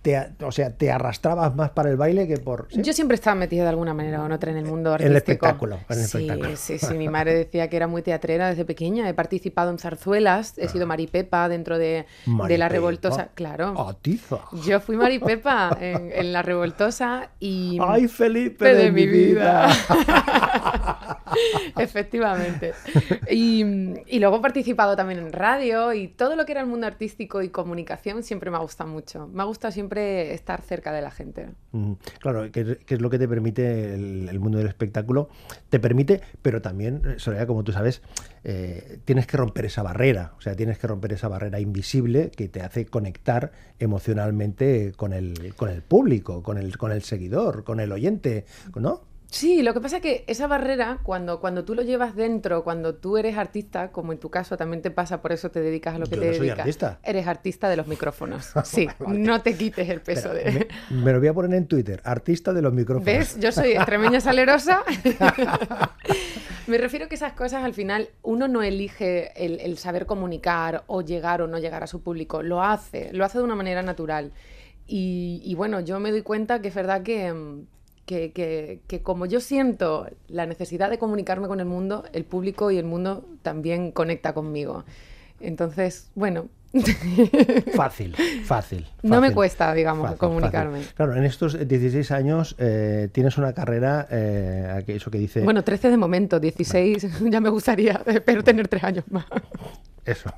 te 0.02 0.18
o 0.42 0.52
sea, 0.52 0.70
te 0.70 0.90
arrastrabas 0.90 1.54
más 1.54 1.70
para 1.70 1.90
el 1.90 1.96
baile 1.96 2.26
que 2.28 2.36
por. 2.38 2.68
¿sí? 2.70 2.82
Yo 2.82 2.92
siempre 2.92 3.14
estaba 3.16 3.34
metida 3.34 3.64
de 3.64 3.70
alguna 3.70 3.94
manera 3.94 4.22
o 4.22 4.32
otra 4.32 4.50
en 4.50 4.58
el 4.58 4.64
mundo 4.64 4.94
En 4.94 5.06
el 5.06 5.16
artístico. 5.16 5.46
espectáculo, 5.46 5.78
en 5.88 5.98
el 5.98 6.04
sí, 6.06 6.18
espectáculo. 6.18 6.56
sí, 6.56 6.78
sí. 6.78 6.94
Mi 6.94 7.08
madre 7.08 7.34
decía 7.34 7.68
que 7.68 7.76
era 7.76 7.86
muy 7.86 8.02
teatrera 8.02 8.48
desde 8.48 8.64
pequeña. 8.64 9.08
He 9.08 9.14
participado 9.14 9.70
en 9.70 9.78
zarzuelas, 9.78 10.56
he 10.58 10.68
sido 10.68 10.86
Maripepa 10.86 11.48
dentro 11.48 11.78
de, 11.78 12.06
de 12.26 12.58
la 12.58 12.68
revoltosa. 12.68 13.28
Claro. 13.34 13.88
Atiza. 13.88 14.38
Yo 14.64 14.80
fui 14.80 14.96
Maripepa 14.96 15.76
en, 15.80 16.12
en 16.12 16.32
la 16.32 16.42
revoltosa 16.42 17.30
y. 17.40 17.78
Ay, 17.82 18.08
Felipe 18.08 18.74
de, 18.74 18.92
mi 18.92 19.06
vida. 19.06 19.68
Efectivamente. 21.76 22.74
Y, 23.30 23.64
y 24.06 24.18
luego 24.18 24.36
he 24.36 24.40
participado 24.40 24.96
también 24.96 25.20
en 25.20 25.32
radio 25.32 25.92
y 25.92 26.08
todo 26.08 26.36
lo 26.36 26.44
que 26.44 26.52
era 26.52 26.60
el 26.62 26.66
mundo 26.66 26.86
artístico 26.86 27.42
y 27.42 27.48
comunicación 27.50 28.22
siempre 28.22 28.50
me 28.50 28.56
ha 28.56 28.60
gustado 28.60 28.90
mucho. 28.90 29.28
Me 29.28 29.42
ha 29.42 29.46
gustado 29.46 29.72
siempre 29.72 29.87
estar 29.96 30.60
cerca 30.60 30.92
de 30.92 31.00
la 31.00 31.10
gente. 31.10 31.48
Claro, 32.20 32.50
que, 32.52 32.76
es- 32.86 33.00
lo 33.00 33.08
que 33.10 33.18
te 33.18 33.26
permite 33.28 33.94
el, 33.94 34.38
mundo 34.40 34.58
del 34.58 34.66
espectáculo. 34.66 35.28
Te 35.70 35.80
permite, 35.80 36.20
pero 36.42 36.60
también, 36.60 37.02
eh, 37.06 37.14
Soraya, 37.18 37.46
como 37.46 37.64
tú 37.64 37.72
sabes, 37.72 38.02
eh, 38.44 38.98
tienes 39.04 39.26
que 39.26 39.36
romper 39.36 39.64
esa 39.66 39.82
barrera. 39.82 40.32
O 40.36 40.40
sea, 40.40 40.54
tienes 40.54 40.78
que 40.78 40.86
romper 40.86 41.12
esa 41.12 41.28
barrera 41.28 41.60
invisible 41.60 42.30
que 42.30 42.48
te 42.48 42.60
hace 42.62 42.86
conectar 42.86 43.52
emocionalmente 43.78 44.92
con 44.96 45.12
el, 45.12 45.54
con 45.56 45.70
el 45.70 45.82
público, 45.82 46.42
con 46.42 46.58
el, 46.58 46.76
con 46.76 46.92
el 46.92 47.02
seguidor, 47.02 47.64
con 47.64 47.80
el 47.80 47.92
oyente, 47.92 48.44
¿no? 48.74 49.07
Sí, 49.30 49.60
lo 49.62 49.74
que 49.74 49.80
pasa 49.82 49.96
es 49.96 50.02
que 50.02 50.24
esa 50.26 50.46
barrera, 50.46 51.00
cuando, 51.02 51.38
cuando 51.38 51.62
tú 51.64 51.74
lo 51.74 51.82
llevas 51.82 52.16
dentro, 52.16 52.64
cuando 52.64 52.94
tú 52.94 53.18
eres 53.18 53.36
artista, 53.36 53.92
como 53.92 54.12
en 54.14 54.18
tu 54.18 54.30
caso 54.30 54.56
también 54.56 54.80
te 54.80 54.90
pasa, 54.90 55.20
por 55.20 55.32
eso 55.32 55.50
te 55.50 55.60
dedicas 55.60 55.96
a 55.96 55.98
lo 55.98 56.06
que 56.06 56.16
Yo 56.16 56.20
te 56.22 56.26
no 56.28 56.32
soy 56.32 56.40
dedicas. 56.46 56.58
artista. 56.60 56.98
Eres 57.02 57.26
artista 57.26 57.68
de 57.68 57.76
los 57.76 57.86
micrófonos. 57.86 58.52
Sí, 58.64 58.88
no 59.06 59.42
te 59.42 59.54
quites 59.54 59.86
el 59.90 60.00
peso 60.00 60.32
de... 60.32 60.66
me, 60.90 60.96
me 61.02 61.12
lo 61.12 61.18
voy 61.18 61.28
a 61.28 61.34
poner 61.34 61.58
en 61.58 61.66
Twitter, 61.66 62.00
artista 62.04 62.54
de 62.54 62.62
los 62.62 62.72
micrófonos. 62.72 63.04
¿Ves? 63.04 63.38
Yo 63.38 63.52
soy 63.52 63.72
extremeña 63.72 64.20
salerosa. 64.20 64.82
Me 66.66 66.76
refiero 66.76 67.08
que 67.08 67.14
esas 67.14 67.32
cosas 67.32 67.64
al 67.64 67.72
final 67.72 68.08
uno 68.22 68.46
no 68.46 68.62
elige 68.62 69.32
el, 69.42 69.58
el 69.60 69.78
saber 69.78 70.04
comunicar 70.04 70.84
o 70.86 71.00
llegar 71.00 71.40
o 71.40 71.46
no 71.46 71.58
llegar 71.58 71.82
a 71.82 71.86
su 71.86 72.02
público, 72.02 72.42
lo 72.42 72.62
hace, 72.62 73.10
lo 73.12 73.24
hace 73.24 73.38
de 73.38 73.44
una 73.44 73.54
manera 73.54 73.82
natural. 73.82 74.32
Y, 74.86 75.40
y 75.44 75.54
bueno, 75.54 75.80
yo 75.80 75.98
me 75.98 76.10
doy 76.10 76.20
cuenta 76.22 76.60
que 76.60 76.68
es 76.68 76.74
verdad 76.74 77.02
que, 77.02 77.32
mm, 77.32 77.66
que, 78.08 78.32
que- 78.32 78.80
que 78.88 79.02
como 79.02 79.26
yo 79.26 79.40
siento 79.40 80.08
la 80.28 80.46
necesidad 80.46 80.90
de 80.90 80.98
comunicarme 80.98 81.48
con 81.48 81.60
el 81.60 81.66
mundo, 81.66 82.04
el 82.14 82.24
público 82.24 82.72
y 82.72 82.78
el 82.78 82.86
mundo 82.86 83.26
también 83.42 83.92
conecta 83.92 84.34
conmigo. 84.34 84.84
Entonces, 85.40 86.10
bueno, 86.16 86.48
Fácil, 87.74 88.14
fácil. 88.44 88.86
no 89.02 89.20
me 89.20 89.32
cuesta, 89.32 89.72
digamos, 89.74 90.04
Fácil, 90.04 90.18
comunicarme. 90.18 90.78
fácil. 90.80 90.94
Claro, 90.94 91.16
en 91.16 91.24
estos 91.24 91.66
16 91.66 92.10
años 92.10 92.54
eh, 92.58 93.08
tienes 93.12 93.38
una 93.38 93.52
carrera, 93.52 94.06
eh, 94.10 94.84
eso 94.88 95.10
que 95.10 95.18
dice... 95.18 95.40
Bueno, 95.40 95.64
13 95.64 95.90
de 95.90 95.96
momento, 95.96 96.38
16 96.40 97.06
ya 97.30 97.40
me 97.40 97.48
gustaría, 97.48 98.02
espero 98.06 98.44
tener 98.44 98.68
tres 98.68 98.84
años 98.84 99.04
más. 99.10 99.24
Eso. 100.04 100.30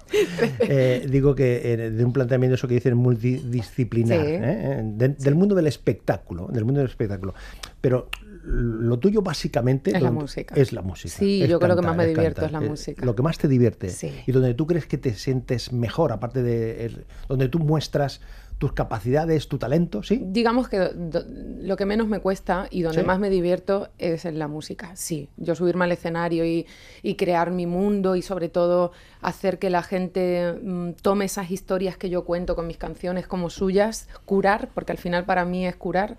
Eh, 0.61 1.07
digo 1.09 1.35
que 1.35 1.73
eh, 1.73 1.91
de 1.91 2.05
un 2.05 2.13
planteamiento 2.13 2.57
eso 2.57 2.67
que 2.67 2.75
dicen 2.75 2.97
multidisciplinar, 2.97 4.19
Sí. 4.21 4.33
¿eh? 4.33 4.81
De- 4.85 5.09
del 5.11 5.35
mundo 5.37 5.55
del 5.55 5.69
espectáculo, 5.69 6.49
del 6.49 6.65
mundo 6.65 6.81
del 6.81 6.91
espectáculo. 6.91 7.35
Pero 7.81 8.09
lo 8.43 8.99
tuyo 8.99 9.23
básicamente 9.23 9.95
Es 9.97 10.03
la 10.03 10.11
música. 10.11 10.55
Es 10.55 10.73
la 10.73 10.83
música. 10.83 11.15
Sí, 11.15 11.43
es 11.43 11.49
yo 11.51 11.59
creo 11.61 11.77
que 11.77 11.83
más 11.83 11.97
me 11.97 12.07
divierto 12.07 12.45
es 12.47 12.53
la 12.53 12.63
Eh, 12.63 12.69
música. 12.69 13.05
Lo 13.05 13.15
que 13.15 13.23
más 13.23 13.39
te 13.39 13.49
divierte 13.49 13.91
Sí. 13.91 14.13
y 14.27 14.33
donde 14.33 14.55
tú 14.55 14.67
crees 14.67 14.87
que 14.87 14.99
te 14.99 15.15
sientes 15.15 15.73
mejor, 15.73 16.13
aparte 16.13 16.43
de 16.43 16.87
el- 16.87 17.07
donde 17.29 17.49
tú 17.49 17.59
muestras 17.59 18.21
tus 18.59 18.75
capacidades, 18.75 19.49
tu 19.49 19.57
talento, 19.57 20.03
¿sí? 20.03 20.23
Digamos 20.23 20.69
que 20.69 20.79
do- 20.79 21.25
lo 21.63 21.77
que 21.79 21.87
menos 21.87 22.09
me 22.09 22.21
cuesta 22.21 22.67
y 22.71 22.83
donde 22.83 23.01
Sí. 23.01 23.07
más 23.07 23.19
me 23.19 23.31
divierto 23.31 23.89
es 23.97 24.27
en 24.27 24.39
la 24.39 24.49
música. 24.49 24.95
Sí, 24.97 25.31
yo 25.39 25.55
subirme 25.55 25.85
al 25.87 25.93
escenario 25.93 26.45
y, 26.45 26.67
y 27.03 27.15
crear 27.15 27.51
mi 27.53 27.65
mundo 27.65 28.17
y 28.17 28.23
sobre 28.23 28.51
todo 28.51 28.93
hacer 29.23 29.59
que 29.59 29.71
la 29.71 29.83
gente 29.83 30.53
mm, 30.63 30.91
tome 31.01 31.25
esas 31.25 31.51
historias 31.51 31.97
que 31.97 32.11
yo 32.11 32.25
cuento 32.27 32.55
con 32.55 32.67
mis 32.67 32.77
canciones 32.77 33.27
como 33.27 33.49
suyas, 33.49 34.09
curar, 34.27 34.69
porque 34.75 34.93
al 34.93 34.99
final 34.99 35.25
para 35.25 35.47
mí 35.47 35.67
es 35.67 35.77
curar. 35.77 36.19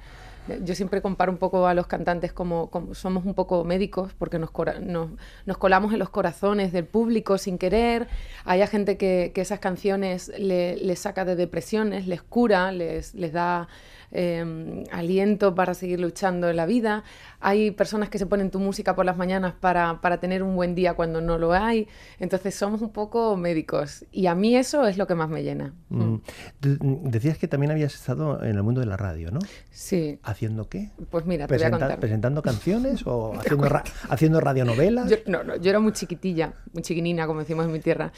Yo 0.63 0.73
siempre 0.75 1.01
comparo 1.01 1.31
un 1.31 1.37
poco 1.37 1.67
a 1.67 1.73
los 1.73 1.85
cantantes 1.87 2.33
como, 2.33 2.69
como 2.71 2.95
somos 2.95 3.25
un 3.25 3.35
poco 3.35 3.63
médicos 3.63 4.13
porque 4.17 4.39
nos, 4.39 4.49
nos, 4.81 5.09
nos 5.45 5.57
colamos 5.57 5.93
en 5.93 5.99
los 5.99 6.09
corazones 6.09 6.71
del 6.73 6.85
público 6.85 7.37
sin 7.37 7.57
querer. 7.59 8.07
Hay 8.43 8.65
gente 8.67 8.97
que, 8.97 9.31
que 9.35 9.41
esas 9.41 9.59
canciones 9.59 10.31
le- 10.37 10.77
les 10.77 10.99
saca 10.99 11.25
de 11.25 11.35
depresiones, 11.35 12.07
les 12.07 12.23
cura, 12.23 12.71
les, 12.71 13.13
les 13.13 13.31
da 13.33 13.67
eh, 14.11 14.83
aliento 14.91 15.55
para 15.55 15.73
seguir 15.73 15.99
luchando 15.99 16.49
en 16.49 16.55
la 16.57 16.65
vida. 16.65 17.03
Hay 17.39 17.71
personas 17.71 18.09
que 18.09 18.17
se 18.19 18.25
ponen 18.25 18.51
tu 18.51 18.59
música 18.59 18.95
por 18.95 19.05
las 19.05 19.17
mañanas 19.17 19.53
para, 19.59 19.99
para 20.01 20.19
tener 20.19 20.43
un 20.43 20.55
buen 20.55 20.75
día 20.75 20.93
cuando 20.93 21.21
no 21.21 21.37
lo 21.37 21.53
hay. 21.53 21.87
Entonces 22.19 22.53
somos 22.55 22.81
un 22.81 22.91
poco 22.91 23.35
médicos 23.37 24.05
y 24.11 24.27
a 24.27 24.35
mí 24.35 24.55
eso 24.55 24.85
es 24.87 24.97
lo 24.97 25.07
que 25.07 25.15
más 25.15 25.29
me 25.29 25.43
llena. 25.43 25.73
Mm. 25.89 26.15
Mm, 26.61 27.09
Decías 27.09 27.37
que 27.37 27.47
también 27.47 27.71
habías 27.71 27.93
estado 27.95 28.43
en 28.43 28.55
el 28.55 28.63
mundo 28.63 28.79
de 28.81 28.87
la 28.87 28.97
radio, 28.97 29.31
¿no? 29.31 29.39
Sí, 29.71 30.19
¿Haciendo 30.23 30.69
qué? 30.69 30.91
pues 31.09 31.25
mira, 31.25 31.47
te 31.47 31.55
voy 31.55 31.63
a 31.63 31.71
contar. 31.71 31.99
¿Presentando 31.99 32.41
canciones 32.41 33.01
o 33.05 33.33
haciendo, 33.39 33.67
ra- 33.69 33.83
haciendo 34.09 34.39
radionovelas? 34.39 35.09
Yo, 35.09 35.17
no, 35.27 35.43
no, 35.43 35.55
yo 35.55 35.69
era 35.69 35.79
muy 35.79 35.93
chiquitilla, 35.93 36.53
muy 36.73 36.83
chiquinina, 36.83 37.25
como 37.27 37.39
decimos 37.39 37.65
en 37.65 37.71
mi 37.71 37.79
tierra. 37.79 38.11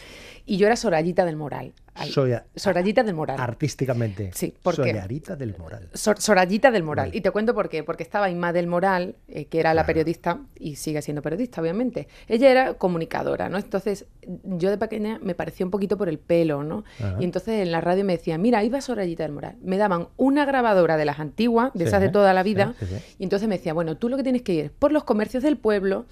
Y 0.46 0.58
yo 0.58 0.68
era 0.68 0.76
Sorayita 0.76 1.24
del 1.26 1.36
Moral. 1.38 1.74
Ay, 1.96 2.12
Soy 2.12 2.34
a- 2.34 2.46
Sorayita 2.56 3.04
del 3.04 3.14
Moral. 3.16 3.40
Artísticamente. 3.40 4.32
Sí, 4.34 4.54
¿por 4.64 4.76
qué? 4.76 4.82
Solearita 4.90 5.36
del 5.36 5.56
Moral. 5.58 5.90
Sor- 5.94 6.20
Sorayita 6.20 6.72
del 6.72 6.84
Moral. 6.84 7.08
Vale. 7.10 7.18
Y 7.18 7.22
te 7.22 7.32
cuento 7.32 7.54
por 7.54 7.70
qué. 7.70 7.84
Porque 7.84 8.04
estaba 8.04 8.30
Inma 8.30 8.52
del 8.54 8.68
Moral, 8.68 9.16
eh, 9.28 9.46
que 9.46 9.60
era 9.60 9.74
la 9.74 9.86
periodista, 9.86 10.40
y 10.60 10.76
sigue 10.76 11.02
siendo 11.02 11.22
periodista, 11.22 11.62
obviamente. 11.62 12.08
Ella 12.28 12.50
era 12.50 12.74
comunicadora, 12.76 13.50
¿no? 13.50 13.58
Entonces, 13.58 14.06
yo 14.44 14.70
de 14.70 14.78
pequeña 14.78 15.20
me 15.22 15.36
parecía 15.36 15.66
un 15.66 15.72
poquito 15.72 15.98
por 15.98 16.10
el 16.10 16.20
pelo, 16.20 16.64
¿no? 16.64 16.84
Ajá. 17.00 17.18
Y 17.20 17.24
entonces 17.24 17.62
en 17.62 17.72
la 17.72 17.82
radio 17.82 18.04
me 18.04 18.14
decían, 18.18 18.42
mira, 18.42 18.60
ahí 18.60 18.70
va 18.70 18.82
Sorayita 18.82 19.24
del 19.24 19.32
Moral. 19.34 19.56
Me 19.62 19.78
daban 19.78 20.08
una 20.18 20.46
grabadora 20.46 20.98
de 20.98 21.06
las 21.06 21.20
antiguas, 21.20 21.72
de 21.74 21.82
Sí, 21.86 21.88
esas 21.90 22.02
de 22.02 22.10
toda 22.10 22.34
la 22.34 22.44
vida, 22.44 22.74
sí, 22.80 22.86
sí. 22.88 22.96
y 23.20 23.24
entonces 23.24 23.48
me 23.48 23.58
decía, 23.58 23.74
bueno, 23.74 23.98
tú 23.98 24.10
lo 24.10 24.18
que 24.18 24.24
tienes 24.24 24.42
que 24.42 24.54
ir 24.54 24.66
es 24.66 24.72
por 24.72 24.92
los 24.92 25.04
comercios 25.04 25.44
del 25.44 25.58
pueblo 25.58 26.06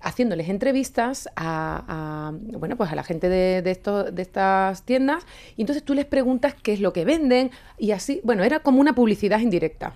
haciéndoles 0.00 0.48
entrevistas 0.48 1.28
a, 1.36 1.84
a, 1.88 2.32
bueno 2.58 2.76
pues 2.76 2.90
a 2.92 2.94
la 2.94 3.02
gente 3.04 3.28
de, 3.28 3.62
de, 3.62 3.70
esto- 3.70 4.04
de 4.10 4.22
estas 4.22 4.82
tiendas 4.84 5.24
y 5.56 5.62
entonces 5.62 5.82
tú 5.84 5.94
les 5.94 6.04
preguntas 6.04 6.54
qué 6.62 6.72
es 6.72 6.80
lo 6.80 6.92
que 6.92 7.04
venden 7.04 7.50
y 7.78 7.90
así 7.92 8.20
bueno 8.24 8.44
era 8.44 8.60
como 8.60 8.80
una 8.80 8.94
publicidad 8.94 9.40
indirecta 9.40 9.94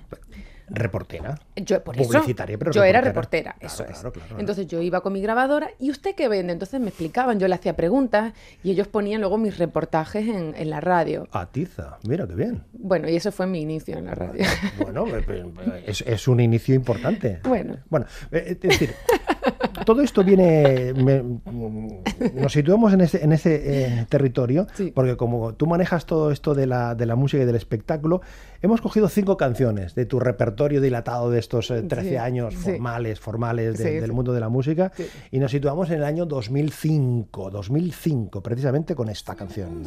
Reportera. 0.75 1.39
yo 1.57 1.83
por 1.85 1.99
eso 2.01 2.09
Publicitaria, 2.09 2.57
pero 2.57 2.71
yo 2.73 2.83
era 2.83 3.03
reportera. 3.03 3.57
Claro, 3.59 3.67
eso 3.75 3.85
claro, 3.85 4.13
claro, 4.13 4.39
entonces 4.39 4.67
yo 4.69 4.81
iba 4.81 5.03
con 5.03 5.13
mi 5.13 5.21
grabadora 5.21 5.69
y 5.79 5.91
usted 5.91 6.15
qué 6.15 6.29
vende 6.29 6.53
entonces 6.55 6.81
me 6.81 6.89
explicaban 6.89 7.39
yo 7.39 7.47
le 7.47 7.55
hacía 7.57 7.77
preguntas 7.77 8.33
y 8.63 8.71
ellos 8.71 8.89
ponían 8.89 9.21
luego 9.21 9.37
mis 9.37 9.59
reportajes 9.59 10.27
en, 10.27 10.55
en 10.57 10.71
la 10.71 10.81
radio 10.81 11.29
Atiza. 11.33 11.99
Mira 12.09 12.27
qué 12.27 12.35
bien. 12.37 12.63
bueno 12.73 13.07
y 13.11 13.17
eso 13.17 13.31
fue 13.33 13.47
mi 13.47 13.61
inicio 13.61 13.99
en 13.99 14.07
la 14.07 14.15
radio 14.15 14.45
Bueno, 14.79 15.07
eh, 15.09 15.23
eh, 15.29 15.85
es, 15.89 16.01
es 16.07 16.27
un 16.29 16.41
inicio 16.41 16.75
importante. 16.75 17.41
Bueno. 17.45 17.77
Bueno, 17.91 18.07
eh, 18.31 18.45
es 18.53 18.61
decir, 18.61 18.95
todo 19.85 20.03
esto 20.03 20.23
viene. 20.25 20.93
me- 20.95 21.23
mm, 21.23 22.03
nos 22.35 22.53
situamos 22.53 22.93
en 22.93 23.01
ese, 23.03 23.23
en 23.25 23.33
ese 23.33 23.63
eh, 24.01 24.07
territorio, 24.09 24.67
Sí. 24.75 24.93
porque 24.95 25.17
como 25.17 25.55
tú 25.55 25.67
manejas 25.67 26.07
todo 26.07 26.31
esto 26.31 26.55
de 26.55 26.67
la, 26.67 26.95
de 26.95 27.07
la 27.07 27.17
música 27.17 27.43
y 27.43 27.47
del 27.47 27.57
espectáculo, 27.57 28.21
hemos 28.63 28.81
cogido 28.81 29.09
cinco 29.09 29.37
canciones 29.37 29.95
de 29.95 30.07
tu 30.07 30.21
repertorio 30.21 30.81
dilatado 30.81 31.31
de 31.31 31.39
estos 31.39 31.71
eh, 31.71 31.83
13 31.83 32.09
Sí, 32.11 32.17
años 32.17 32.55
sí. 32.55 32.61
formales, 32.73 33.21
formales 33.21 33.79
de- 33.79 33.85
Sí, 33.85 33.91
del 33.97 34.07
sí. 34.11 34.13
mundo 34.13 34.33
de 34.33 34.41
la 34.41 34.49
música, 34.49 34.93
Sí. 34.97 35.07
y 35.31 35.39
nos 35.39 35.51
situamos 35.51 35.89
en 35.91 35.97
el 35.97 36.05
año 36.05 36.27
2005, 36.27 37.51
2005, 37.51 38.43
precisamente 38.43 38.95
con 38.95 39.09
esta 39.09 39.35
canción. 39.35 39.83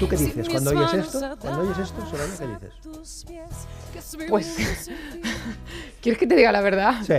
¿Tú 0.00 0.08
qué 0.08 0.16
dices 0.16 0.48
cuando 0.48 0.70
oyes 0.70 0.94
esto? 0.94 1.20
Cuando 1.40 1.60
oyes 1.62 1.78
esto, 1.78 2.06
Soraya, 2.06 2.58
¿qué 3.92 3.98
dices? 3.98 4.28
pues 4.28 4.56
quieres 6.00 6.18
que 6.18 6.26
te 6.26 6.36
diga 6.36 6.52
la 6.52 6.60
verdad 6.60 6.94
Sí. 7.04 7.14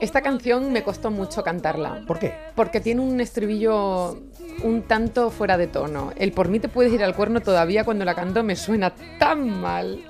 Esta 0.00 0.22
canción 0.22 0.72
me 0.72 0.82
costó 0.82 1.10
mucho 1.10 1.42
cantarla 1.44 2.02
¿Por 2.06 2.18
qué? 2.18 2.34
Porque 2.56 2.80
tiene 2.80 3.00
un 3.00 3.20
estribillo 3.20 4.18
un 4.62 4.82
tanto 4.82 5.30
fuera 5.30 5.56
de 5.56 5.66
tono. 5.66 6.12
El 6.16 6.32
por 6.32 6.48
mí 6.48 6.60
te 6.60 6.68
puedes 6.68 6.92
ir 6.92 7.02
al 7.02 7.14
cuerno 7.14 7.40
todavía 7.40 7.84
cuando 7.84 8.04
la 8.04 8.14
canto 8.14 8.42
me 8.42 8.56
suena 8.56 8.92
tan 9.18 9.60
mal. 9.60 10.04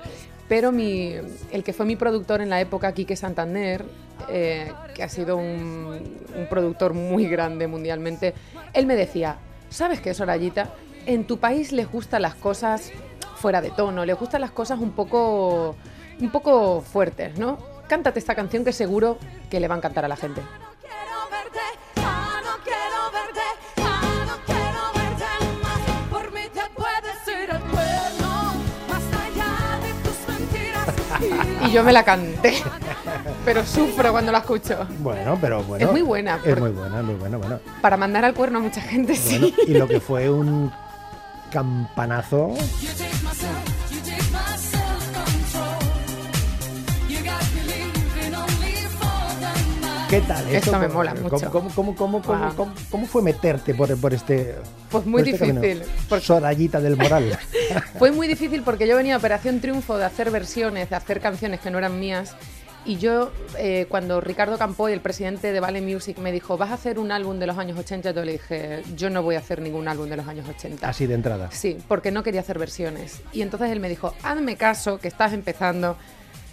Pero 0.47 0.71
mi, 0.71 1.13
el 1.51 1.63
que 1.63 1.73
fue 1.73 1.85
mi 1.85 1.95
productor 1.95 2.41
en 2.41 2.49
la 2.49 2.61
época, 2.61 2.91
Quique 2.93 3.15
Santander, 3.15 3.85
eh, 4.29 4.71
que 4.93 5.01
ha 5.01 5.09
sido 5.09 5.37
un, 5.37 5.99
un 6.37 6.47
productor 6.49 6.93
muy 6.93 7.27
grande 7.27 7.67
mundialmente, 7.67 8.35
él 8.73 8.85
me 8.85 8.95
decía, 8.95 9.37
¿sabes 9.69 10.01
qué, 10.01 10.13
Sorayita? 10.13 10.69
En 11.07 11.25
tu 11.25 11.39
país 11.39 11.71
les 11.71 11.91
gustan 11.91 12.21
las 12.21 12.35
cosas 12.35 12.91
fuera 13.35 13.61
de 13.61 13.71
tono, 13.71 14.05
les 14.05 14.17
gustan 14.17 14.41
las 14.41 14.51
cosas 14.51 14.79
un 14.79 14.91
poco, 14.91 15.75
un 16.19 16.31
poco 16.31 16.81
fuertes, 16.81 17.37
¿no? 17.39 17.74
Cántate 17.87 18.19
esta 18.19 18.35
canción 18.35 18.63
que 18.65 18.73
seguro 18.73 19.17
que 19.49 19.59
le 19.59 19.67
va 19.67 19.75
a 19.75 19.77
encantar 19.77 20.05
a 20.05 20.07
la 20.07 20.15
gente. 20.15 20.41
Y 31.67 31.71
yo 31.71 31.83
me 31.83 31.91
la 31.93 32.03
canté. 32.03 32.61
Pero 33.43 33.65
sufro 33.65 34.11
cuando 34.11 34.31
la 34.31 34.39
escucho. 34.39 34.85
Bueno, 34.99 35.37
pero 35.39 35.63
bueno. 35.63 35.85
Es 35.85 35.91
muy 35.91 36.01
buena, 36.01 36.39
Es 36.43 36.59
muy 36.59 36.71
buena, 36.71 37.01
muy 37.01 37.15
buena, 37.15 37.37
bueno. 37.37 37.59
Para 37.81 37.97
mandar 37.97 38.25
al 38.25 38.33
cuerno 38.33 38.59
a 38.59 38.61
mucha 38.61 38.81
gente, 38.81 39.13
Bueno, 39.29 39.47
sí. 39.47 39.55
y 39.67 39.73
lo 39.73 39.87
que 39.87 39.99
fue 39.99 40.29
un 40.29 40.71
campanazo. 41.51 42.53
¿Qué 50.15 50.21
tal? 50.21 50.47
Esto 50.49 50.71
me 50.79 50.85
¿Cómo- 50.87 50.99
mola 50.99 51.13
mucho. 51.13 51.51
¿Cómo, 51.51 51.69
cómo, 51.75 51.93
cómo, 51.95 52.19
Ajá. 52.33 52.53
cómo- 52.55 52.73
cómo 52.89 53.05
fue 53.05 53.21
meterte 53.21 53.73
por, 53.73 53.99
por 53.99 54.13
este. 54.13 54.55
Pues 54.89 55.05
muy 55.05 55.21
por 55.23 55.29
este 55.33 55.45
difícil, 55.51 55.83
porque- 56.07 56.25
Sorayita 56.25 56.79
del 56.79 56.95
Moral. 56.95 57.37
Fue 57.99 58.11
muy 58.11 58.25
difícil 58.27 58.61
porque 58.63 58.87
yo 58.87 58.95
venía 58.95 59.15
a 59.15 59.17
Operación 59.17 59.59
Triunfo 59.59 59.97
de 59.97 60.05
hacer 60.05 60.31
versiones, 60.31 60.89
de 60.89 60.95
hacer 60.95 61.19
canciones 61.19 61.59
que 61.59 61.69
no 61.69 61.79
eran 61.79 61.99
mías. 61.99 62.33
Y 62.85 62.95
yo, 62.97 63.31
eh, 63.57 63.87
cuando 63.89 64.21
Ricardo 64.21 64.57
Campoy, 64.57 64.93
el 64.93 65.01
presidente 65.01 65.51
de 65.51 65.59
Vale 65.59 65.81
Music, 65.81 66.17
me 66.19 66.31
dijo, 66.31 66.55
¿vas 66.55 66.69
a 66.69 66.75
hacer 66.75 66.97
un 66.97 67.11
álbum 67.11 67.37
de 67.39 67.47
los 67.47 67.57
años 67.57 67.77
80? 67.77 68.11
Yo 68.11 68.23
le 68.23 68.33
dije, 68.33 68.83
yo 68.95 69.09
no 69.09 69.21
voy 69.21 69.35
a 69.35 69.39
hacer 69.39 69.59
ningún 69.61 69.87
álbum 69.89 70.07
de 70.07 70.15
los 70.15 70.27
años 70.29 70.47
80. 70.47 70.87
Así 70.87 71.07
de 71.07 71.15
entrada. 71.15 71.49
Sí, 71.51 71.77
porque 71.89 72.11
no 72.11 72.23
quería 72.23 72.39
hacer 72.39 72.57
versiones. 72.57 73.21
Y 73.33 73.41
entonces 73.41 73.69
él 73.69 73.81
me 73.81 73.89
dijo, 73.89 74.13
hazme 74.23 74.55
caso, 74.55 74.97
que 74.99 75.09
estás 75.09 75.33
empezando. 75.33 75.97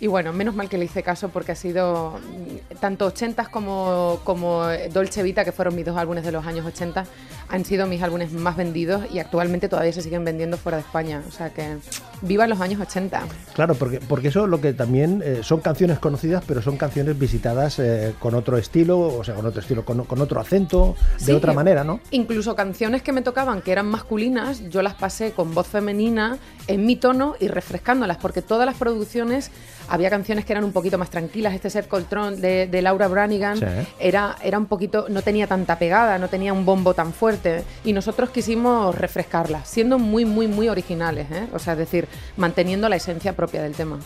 Y 0.03 0.09
bueno, 0.09 0.33
menos 0.33 0.57
mal 0.57 0.69
que 0.69 0.79
le 0.79 0.87
hice 0.87 1.05
caso 1.05 1.29
porque 1.29 1.53
ha 1.53 1.55
sido 1.55 2.19
mm, 2.19 2.79
tanto 2.81 3.07
80 3.07 3.47
como, 3.53 4.19
como 4.25 4.65
Dolce 4.93 5.23
Vita, 5.23 5.45
que 5.45 5.53
fueron 5.53 5.77
mis 5.77 5.87
dos 5.87 5.97
álbumes 5.97 6.25
de 6.25 6.33
los 6.33 6.45
años 6.45 6.67
80, 6.67 7.07
han 7.49 7.65
sido 7.65 7.87
mis 7.87 8.03
álbumes 8.03 8.33
más 8.33 8.57
vendidos 8.57 9.05
y 9.13 9.21
actualmente 9.21 9.69
todavía 9.69 9.93
se 9.93 10.03
siguen 10.03 10.25
vendiendo 10.25 10.57
fuera 10.57 10.79
de 10.79 10.83
España. 10.83 11.23
O 11.29 11.31
sea 11.31 11.51
que 11.51 11.77
viva 12.21 12.49
los 12.49 12.61
años 12.61 12.81
80. 12.81 13.23
Claro, 13.55 13.77
porque, 13.77 14.01
porque 14.01 14.29
eso 14.29 14.49
lo 14.49 14.61
que 14.61 14.73
también 14.73 15.23
eh, 15.25 15.41
son 15.45 15.61
canciones 15.61 16.01
conocidas, 16.01 16.43
pero 16.49 16.63
son 16.63 16.77
canciones 16.77 17.17
visitadas 17.17 17.79
eh, 17.79 18.13
con 18.19 18.35
otro 18.35 18.59
estilo, 18.59 18.99
o 18.99 19.23
sea, 19.23 19.37
con 19.37 19.47
otro 19.47 19.61
estilo, 19.61 19.85
con, 19.85 20.05
con 20.05 20.21
otro 20.21 20.41
acento, 20.41 20.97
de 21.25 21.33
otra 21.33 21.53
manera, 21.53 21.85
¿no? 21.85 22.01
Incluso 22.11 22.57
canciones 22.57 23.03
que 23.03 23.13
me 23.13 23.23
tocaban 23.23 23.63
que 23.63 23.71
eran 23.71 23.87
masculinas, 23.87 24.69
yo 24.69 24.83
las 24.83 24.95
pasé 24.95 25.31
con 25.31 25.55
voz 25.55 25.69
femenina 25.69 26.39
en 26.67 26.87
mi 26.87 26.97
tono 26.97 27.37
y 27.39 27.47
refrescándolas, 27.47 28.17
porque 28.17 28.43
todas 28.43 28.67
las 28.67 28.77
producciones 28.77 29.53
había 29.93 30.09
canciones 30.11 30.45
que 30.47 30.53
eran 30.55 30.65
un 30.65 30.73
poquito 30.73 30.97
más 30.97 31.11
tranquilas. 31.11 31.55
Este 31.55 31.69
Seth 31.71 31.87
Coltrón 31.87 32.41
de, 32.41 32.67
de 32.67 32.83
Laura 32.83 33.09
Branigan 33.09 33.59
Sí. 33.59 33.67
era, 33.99 34.37
era 34.43 34.57
un 34.59 34.65
poquito, 34.67 35.07
no 35.11 35.21
tenía 35.23 35.47
tanta 35.47 35.79
pegada, 35.79 36.19
no 36.19 36.29
tenía 36.29 36.53
un 36.53 36.65
bombo 36.65 36.95
tan 36.95 37.13
fuerte. 37.13 37.63
Y 37.85 37.93
nosotros 37.93 38.31
quisimos 38.31 38.95
refrescarlas, 38.95 39.69
siendo 39.69 39.99
muy, 39.99 40.25
muy, 40.25 40.47
muy 40.49 40.69
originales, 40.71 41.31
¿eh? 41.31 41.47
O 41.53 41.59
sea, 41.59 41.75
es 41.75 41.79
decir, 41.81 42.09
manteniendo 42.39 42.89
la 42.89 42.97
esencia 42.97 43.35
propia 43.35 43.63
del 43.63 43.75
tema. 43.75 43.99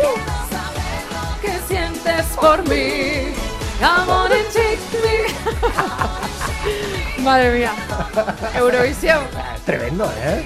Quiero 0.01 0.33
saber 0.49 1.03
lo 1.13 1.41
¿Qué 1.41 1.53
sientes 1.67 2.25
por 2.41 2.67
mí? 2.67 3.33
Come 3.79 4.11
on 4.11 4.31
and 4.31 4.47
take 4.51 4.79
me. 5.03 6.22
Madre 7.19 7.51
mía. 7.59 7.71
Eurovisión. 8.55 9.19
Tremendo, 9.65 10.11
¿eh? 10.23 10.43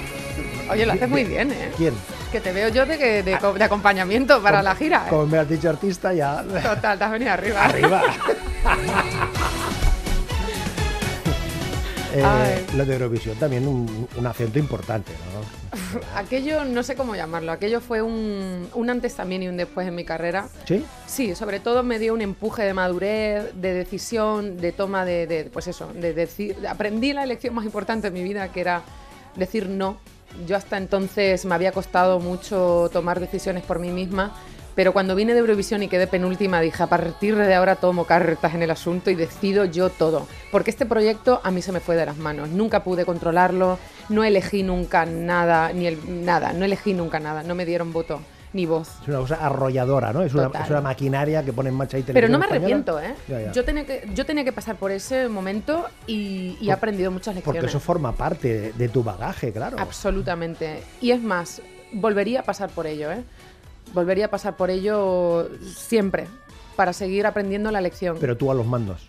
Oye, 0.70 0.86
lo 0.86 0.92
haces 0.92 1.08
muy 1.08 1.24
bien, 1.24 1.50
¿eh? 1.52 1.72
¿Quién? 1.76 1.94
Que 2.30 2.40
te 2.40 2.52
veo 2.52 2.68
yo 2.68 2.84
de, 2.84 2.98
que- 2.98 3.22
de, 3.22 3.38
co- 3.38 3.54
de 3.54 3.64
acompañamiento 3.64 4.42
para 4.42 4.62
la 4.62 4.74
gira. 4.74 5.04
¿eh? 5.06 5.10
Como 5.10 5.26
me 5.26 5.38
has 5.38 5.48
dicho 5.48 5.68
artista, 5.70 6.12
ya 6.12 6.42
Total, 6.62 6.98
te 6.98 7.04
has 7.04 7.10
venido 7.10 7.32
arriba. 7.32 7.64
arriba. 7.64 8.02
Eh, 12.14 12.66
lo 12.76 12.84
de 12.86 12.94
Eurovisión 12.94 13.36
también 13.38 13.66
un, 13.68 14.08
un 14.16 14.26
acento 14.26 14.58
importante, 14.58 15.12
¿no? 15.32 15.78
Aquello, 16.16 16.64
no 16.64 16.82
sé 16.82 16.94
cómo 16.96 17.14
llamarlo, 17.14 17.52
aquello 17.52 17.80
fue 17.80 18.02
un, 18.02 18.68
un 18.74 18.90
antes 18.90 19.14
también 19.14 19.42
y 19.42 19.48
un 19.48 19.56
después 19.56 19.86
en 19.86 19.94
mi 19.94 20.04
carrera. 20.04 20.48
¿Sí? 20.66 20.84
Sí, 21.06 21.34
sobre 21.34 21.60
todo 21.60 21.82
me 21.82 21.98
dio 21.98 22.14
un 22.14 22.22
empuje 22.22 22.62
de 22.62 22.74
madurez, 22.74 23.52
de 23.54 23.74
decisión, 23.74 24.56
de 24.56 24.72
toma 24.72 25.04
de, 25.04 25.26
de- 25.26 25.44
pues 25.44 25.66
eso, 25.68 25.90
de 25.94 26.14
decir, 26.14 26.56
aprendí 26.68 27.12
la 27.12 27.26
lección 27.26 27.54
más 27.54 27.64
importante 27.64 28.10
de 28.10 28.18
mi 28.18 28.22
vida, 28.26 28.48
que 28.52 28.60
era 28.60 28.82
decir 29.36 29.68
no. 29.68 29.98
Yo 30.46 30.56
hasta 30.56 30.76
entonces 30.76 31.44
me 31.44 31.54
había 31.54 31.72
costado 31.72 32.20
mucho 32.20 32.90
tomar 32.92 33.18
decisiones 33.20 33.64
por 33.64 33.78
mí 33.78 33.90
misma, 33.90 34.34
pero 34.78 34.92
cuando 34.92 35.16
vine 35.16 35.32
de 35.32 35.40
Eurovisión 35.40 35.82
y 35.82 35.88
quedé 35.88 36.06
penúltima, 36.06 36.60
dije, 36.60 36.80
a 36.84 36.86
partir 36.86 37.34
de 37.34 37.52
ahora 37.52 37.74
tomo 37.74 38.04
cartas 38.04 38.54
en 38.54 38.62
el 38.62 38.70
asunto 38.70 39.10
y 39.10 39.16
decido 39.16 39.64
yo 39.64 39.90
todo, 39.90 40.28
porque 40.52 40.70
este 40.70 40.86
proyecto 40.86 41.40
a 41.42 41.50
mí 41.50 41.62
se 41.62 41.72
me 41.72 41.80
fue 41.80 41.96
de 41.96 42.06
las 42.06 42.16
manos, 42.16 42.50
nunca 42.50 42.84
pude 42.84 43.04
controlarlo, 43.04 43.76
no 44.08 44.22
elegí 44.22 44.62
nunca 44.62 45.04
nada, 45.04 45.72
ni 45.72 45.88
el, 45.88 46.24
nada, 46.24 46.52
no 46.52 46.64
elegí 46.64 46.94
nunca 46.94 47.18
nada, 47.18 47.42
no 47.42 47.56
me 47.56 47.66
dieron 47.66 47.92
voto 47.92 48.20
ni 48.52 48.66
voz. 48.66 48.88
Es 49.02 49.08
una 49.08 49.18
cosa 49.18 49.44
arrolladora, 49.44 50.12
¿no? 50.12 50.22
Es 50.22 50.32
una, 50.32 50.44
Total. 50.44 50.62
es 50.62 50.70
una 50.70 50.80
maquinaria 50.80 51.44
que 51.44 51.52
pone 51.52 51.70
en 51.70 51.74
marcha 51.74 51.96
ahí 51.96 52.04
Pero 52.06 52.28
no 52.28 52.38
me 52.38 52.44
arrepiento, 52.44 53.00
Española. 53.00 53.20
¿eh? 53.20 53.32
Ya, 53.32 53.40
ya. 53.46 53.52
Yo, 53.52 53.64
tenía 53.64 53.84
que, 53.84 54.08
yo 54.14 54.24
tenía 54.26 54.44
que 54.44 54.52
pasar 54.52 54.76
por 54.76 54.92
ese 54.92 55.28
momento 55.28 55.86
y, 56.06 56.56
y 56.60 56.68
he 56.68 56.72
aprendido 56.72 57.10
muchas 57.10 57.34
lecciones. 57.34 57.62
Porque 57.62 57.66
eso 57.68 57.80
forma 57.80 58.12
parte 58.12 58.48
de, 58.48 58.72
de 58.74 58.88
tu 58.88 59.02
bagaje, 59.02 59.52
claro. 59.52 59.76
Absolutamente. 59.80 60.84
Y 61.00 61.10
es 61.10 61.20
más, 61.20 61.62
volvería 61.92 62.40
a 62.40 62.42
pasar 62.44 62.70
por 62.70 62.86
ello, 62.86 63.10
¿eh? 63.10 63.24
Volvería 63.94 64.26
a 64.26 64.30
pasar 64.30 64.56
por 64.56 64.70
ello 64.70 65.48
siempre, 65.62 66.26
para 66.76 66.92
seguir 66.92 67.26
aprendiendo 67.26 67.70
la 67.70 67.80
lección. 67.80 68.14
Pero, 68.14 68.34
Pero 68.34 68.36
tú 68.36 68.50
a 68.50 68.54
los 68.54 68.66
mandos. 68.66 69.08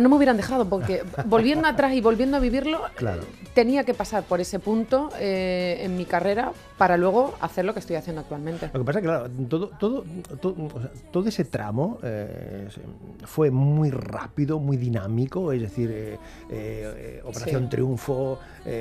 no 0.00 0.08
me 0.08 0.16
hubieran 0.16 0.36
dejado, 0.36 0.68
porque 0.68 1.02
volviendo 1.26 1.66
atrás 1.68 1.92
y 1.94 2.00
volviendo 2.00 2.36
a 2.36 2.40
vivirlo, 2.40 2.82
Claro. 2.96 3.22
tenía 3.54 3.84
que 3.84 3.94
pasar 3.94 4.24
por 4.24 4.40
ese 4.40 4.58
punto 4.58 5.10
eh, 5.18 5.80
en 5.82 5.96
mi 5.96 6.04
carrera 6.04 6.52
para 6.80 6.96
luego 6.96 7.34
hacer 7.42 7.66
lo 7.66 7.74
que 7.74 7.80
estoy 7.80 7.96
haciendo 7.96 8.22
actualmente. 8.22 8.70
Lo 8.72 8.80
que 8.80 8.84
pasa 8.86 9.00
es 9.00 9.02
que, 9.02 9.08
claro, 9.08 9.28
todo, 9.50 9.68
todo, 9.78 10.02
todo, 10.40 10.54
o 10.74 10.80
sea, 10.80 10.90
todo 11.12 11.28
ese 11.28 11.44
tramo 11.44 11.98
eh, 12.02 12.68
fue 13.26 13.50
muy 13.50 13.90
rápido, 13.90 14.58
muy 14.58 14.78
dinámico, 14.78 15.52
es 15.52 15.60
decir, 15.60 15.90
eh, 15.92 16.18
eh, 16.48 17.20
Operación 17.22 17.64
Sí. 17.64 17.68
Triunfo, 17.68 18.38
el, 18.64 18.72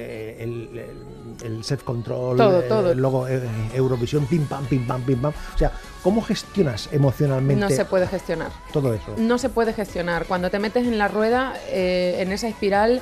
el- 0.80 1.36
el 1.46 1.64
Self 1.66 1.84
Control, 1.84 2.38
Todo, 2.38 2.62
todo. 2.64 2.96
luego 2.96 3.28
Eurovisión, 3.74 4.26
pim 4.28 4.46
pam, 4.48 4.64
pim 4.68 4.88
pam, 4.88 5.02
pim 5.02 5.22
pam. 5.22 5.34
O 5.54 5.58
sea, 5.58 5.74
¿cómo 6.02 6.22
gestionas 6.22 6.88
emocionalmente 6.94 7.60
No 7.60 7.70
se 7.70 7.84
puede 7.84 8.08
gestionar. 8.08 8.50
todo 8.72 8.94
eso? 8.94 9.14
no 9.18 9.38
se 9.38 9.50
puede 9.50 9.74
gestionar. 9.74 10.24
Cuando 10.26 10.50
te 10.50 10.60
metes 10.60 10.88
en 10.88 10.98
la 10.98 11.10
rueda, 11.10 11.54
en 11.70 12.32
esa 12.32 12.48
espiral, 12.48 13.02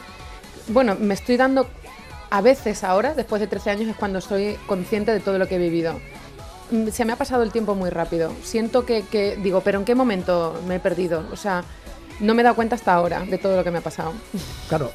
bueno, 0.70 0.96
me 1.00 1.14
estoy 1.14 1.38
dando, 1.38 1.68
a 2.30 2.42
veces 2.42 2.84
ahora, 2.84 3.14
después 3.14 3.40
de 3.40 3.48
13 3.48 3.70
años, 3.72 3.90
es 3.90 3.96
cuando 3.96 4.20
estoy 4.20 4.58
consciente 4.68 5.12
de 5.12 5.20
todo 5.20 5.38
lo 5.38 5.48
que 5.48 5.56
he 5.56 5.60
vivido. 5.60 6.00
Mm, 6.72 6.90
Se 6.90 7.06
me 7.06 7.14
ha 7.14 7.16
pasado 7.16 7.44
el 7.44 7.52
tiempo 7.52 7.76
muy 7.76 7.90
rápido. 7.90 8.32
Siento 8.44 8.86
que, 8.86 9.04
que- 9.04 9.38
digo, 9.38 9.62
pero 9.62 9.80
¿en 9.80 9.86
qué 9.86 9.96
momento 9.96 10.60
me 10.68 10.76
he 10.76 10.80
perdido? 10.80 11.24
O 11.32 11.36
sea, 11.36 11.64
no 12.20 12.34
me 12.34 12.42
he 12.42 12.44
dado 12.44 12.56
cuenta 12.56 12.76
hasta 12.76 12.94
ahora 12.94 13.22
de 13.26 13.38
todo 13.38 13.56
lo 13.56 13.64
que 13.64 13.72
me 13.72 13.78
ha 13.78 13.82
pasado. 13.82 14.14
Claro. 14.68 14.92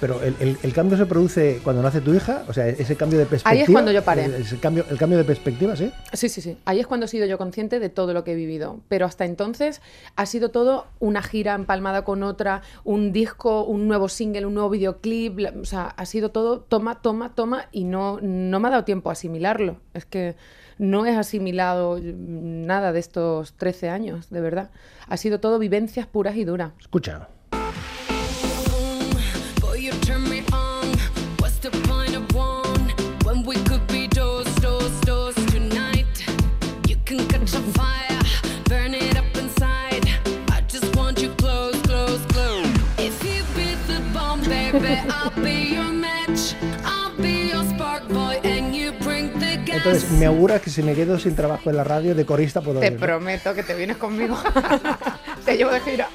Pero 0.00 0.22
el, 0.22 0.34
el- 0.40 0.58
el 0.62 0.72
cambio 0.72 0.96
se 0.96 1.06
produce 1.06 1.60
cuando 1.62 1.82
nace 1.82 2.00
tu 2.00 2.12
hija, 2.14 2.44
o 2.48 2.52
sea, 2.52 2.68
ese 2.68 2.96
cambio 2.96 3.18
de 3.18 3.26
perspectiva. 3.26 3.50
Ahí 3.52 3.60
es 3.62 3.70
cuando 3.70 3.92
yo 3.92 4.02
paré. 4.02 4.24
El, 4.24 4.60
cambio, 4.60 4.84
el 4.90 4.98
cambio 4.98 5.18
de 5.18 5.24
perspectiva, 5.24 5.76
¿sí? 5.76 5.92
Sí, 6.12 6.28
sí, 6.28 6.40
sí. 6.40 6.56
Ahí 6.64 6.80
es 6.80 6.86
cuando 6.86 7.06
he 7.06 7.08
sido 7.08 7.26
yo 7.26 7.38
consciente 7.38 7.80
de 7.80 7.88
todo 7.88 8.12
lo 8.12 8.24
que 8.24 8.32
he 8.32 8.34
vivido. 8.36 8.80
Pero 8.88 9.06
hasta 9.06 9.24
entonces 9.24 9.80
ha 10.16 10.26
sido 10.26 10.50
todo 10.50 10.86
una 11.00 11.22
gira 11.22 11.54
empalmada 11.54 12.04
con 12.04 12.22
otra, 12.22 12.62
un 12.84 13.12
disco, 13.12 13.64
un 13.64 13.86
nuevo 13.88 14.08
single, 14.08 14.46
un 14.46 14.54
nuevo 14.54 14.70
videoclip. 14.70 15.38
O 15.60 15.64
sea, 15.64 15.86
ha 15.86 16.06
sido 16.06 16.30
todo 16.30 16.60
toma, 16.60 17.00
toma, 17.02 17.34
toma 17.34 17.66
y 17.72 17.84
no, 17.84 18.18
no 18.22 18.60
me 18.60 18.68
ha 18.68 18.70
dado 18.72 18.84
tiempo 18.84 19.10
a 19.10 19.12
asimilarlo. 19.12 19.76
Es 19.94 20.04
que 20.04 20.34
no 20.76 21.06
he 21.06 21.14
asimilado 21.14 22.00
nada 22.02 22.92
de 22.92 22.98
estos 22.98 23.52
13 23.54 23.90
años, 23.90 24.30
de 24.30 24.40
verdad. 24.40 24.70
Ha 25.08 25.16
sido 25.16 25.38
todo 25.38 25.58
vivencias 25.58 26.06
puras 26.06 26.36
y 26.36 26.44
duras. 26.44 26.72
Escucha. 26.80 27.28
Entonces, 49.86 50.10
me 50.12 50.26
augura 50.26 50.60
que 50.60 50.70
si 50.70 50.82
me 50.82 50.94
quedo 50.94 51.18
sin 51.18 51.36
trabajo 51.36 51.68
en 51.68 51.76
la 51.76 51.84
radio, 51.84 52.14
de 52.14 52.24
corista 52.24 52.62
puedo 52.62 52.80
Te 52.80 52.86
ir, 52.86 52.92
¿no? 52.94 53.00
prometo 53.00 53.54
que 53.54 53.62
te 53.62 53.74
vienes 53.74 53.98
conmigo. 53.98 54.36
te 55.44 55.56
llevo 55.56 55.72
de 55.72 55.80
gira. 55.80 56.08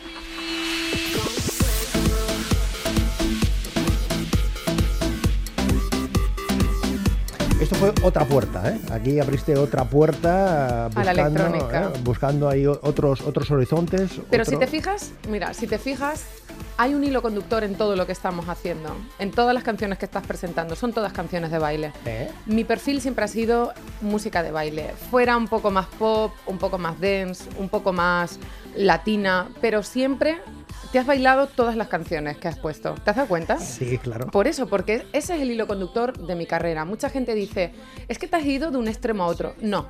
Esto 7.62 7.76
fue 7.76 7.94
otra 8.04 8.24
puerta, 8.26 8.70
¿eh? 8.70 8.80
Aquí 8.92 9.20
abriste 9.20 9.58
otra 9.58 9.84
puerta 9.84 10.86
A 10.86 10.90
la 10.90 11.12
buscando, 11.12 11.46
electrónica. 11.48 11.92
¿eh? 11.94 12.00
buscando 12.04 12.48
ahí 12.50 12.66
otros, 12.66 13.22
otros 13.22 13.52
horizontes. 13.52 14.12
Pero 14.30 14.44
otro- 14.44 14.54
si 14.54 14.58
te 14.60 14.68
fijas, 14.68 15.12
mira, 15.30 15.54
si 15.54 15.68
te 15.68 15.78
fijas, 15.78 16.26
hay 16.78 16.94
un 16.94 17.04
hilo 17.04 17.22
conductor 17.22 17.66
en 17.66 17.76
todo 17.76 17.98
lo 17.98 18.06
que 18.06 18.14
estamos 18.14 18.48
haciendo. 18.48 18.96
En 19.20 19.32
todas 19.32 19.54
las 19.54 19.64
canciones 19.64 19.98
que 20.00 20.06
estás 20.06 20.26
presentando, 20.26 20.76
son 20.78 20.94
todas 20.94 21.12
canciones 21.12 21.52
de 21.52 21.60
baile. 21.60 21.92
¿Eh? 22.06 22.32
Mi 22.46 22.64
perfil 22.64 23.02
siempre 23.02 23.26
ha 23.26 23.28
sido 23.28 23.74
música 24.02 24.42
de 24.42 24.52
baile. 24.52 24.94
Fuera 25.12 25.36
un 25.36 25.50
poco 25.50 25.70
más 25.70 25.88
pop, 25.88 26.32
un 26.46 26.58
poco 26.60 26.78
más 26.78 27.00
dance, 27.02 27.44
un 27.58 27.68
poco 27.68 27.92
más 27.92 28.40
latina, 28.76 29.48
pero 29.60 29.84
siempre 29.84 30.38
te 30.92 31.00
has 31.00 31.06
bailado 31.06 31.48
todas 31.48 31.76
las 31.76 31.88
canciones 31.88 32.38
que 32.38 32.48
has 32.48 32.58
puesto. 32.58 32.96
¿Te 33.04 33.12
has 33.12 33.16
dado 33.16 33.28
cuenta? 33.28 33.60
Sí, 33.60 33.98
claro. 33.98 34.28
Por 34.28 34.48
eso, 34.48 34.68
porque 34.68 35.06
ese 35.14 35.36
es 35.36 35.42
el 35.42 35.52
hilo 35.52 35.68
conductor 35.68 36.18
de 36.18 36.36
mi 36.36 36.46
carrera. 36.46 36.86
Mucha 36.86 37.10
gente 37.10 37.36
dice, 37.36 37.72
es 38.08 38.18
que 38.18 38.28
te 38.28 38.36
has 38.36 38.46
ido 38.46 38.72
de 38.72 38.78
un 38.78 38.88
extremo 38.88 39.24
a 39.24 39.28
otro. 39.28 39.56
No, 39.62 39.88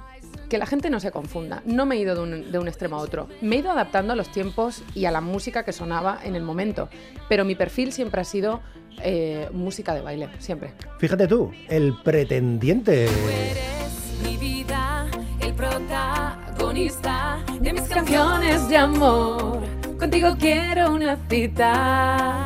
que 0.49 0.57
la 0.57 0.65
gente 0.65 0.89
no 0.89 0.99
se 0.99 1.11
confunda. 1.11 1.61
No 1.65 1.85
me 1.85 1.95
he 1.95 1.99
ido 1.99 2.15
de 2.15 2.21
un, 2.21 2.51
de 2.51 2.59
un 2.59 2.67
extremo 2.67 2.97
a 2.97 2.99
otro. 2.99 3.29
Me 3.41 3.55
he 3.55 3.59
ido 3.59 3.71
adaptando 3.71 4.13
a 4.13 4.15
los 4.15 4.31
tiempos 4.31 4.83
y 4.95 5.05
a 5.05 5.11
la 5.11 5.21
música 5.21 5.63
que 5.63 5.71
sonaba 5.71 6.19
en 6.23 6.35
el 6.35 6.43
momento. 6.43 6.89
Pero 7.29 7.45
mi 7.45 7.55
perfil 7.55 7.93
siempre 7.93 8.21
ha 8.21 8.25
sido 8.25 8.61
eh, 9.01 9.49
música 9.53 9.93
de 9.93 10.01
baile, 10.01 10.29
siempre. 10.39 10.73
Fíjate 10.97 11.27
tú, 11.27 11.51
el 11.69 11.93
pretendiente. 12.03 13.05
Eres 13.05 14.19
mi 14.23 14.37
vida, 14.37 15.07
el 15.39 15.53
protagonista 15.53 17.39
de 17.61 17.73
mis 17.73 17.83
Canciones 17.83 18.67
de 18.67 18.77
amor, 18.77 19.61
contigo 19.99 20.35
quiero 20.39 20.93
una 20.93 21.17
cita. 21.29 22.45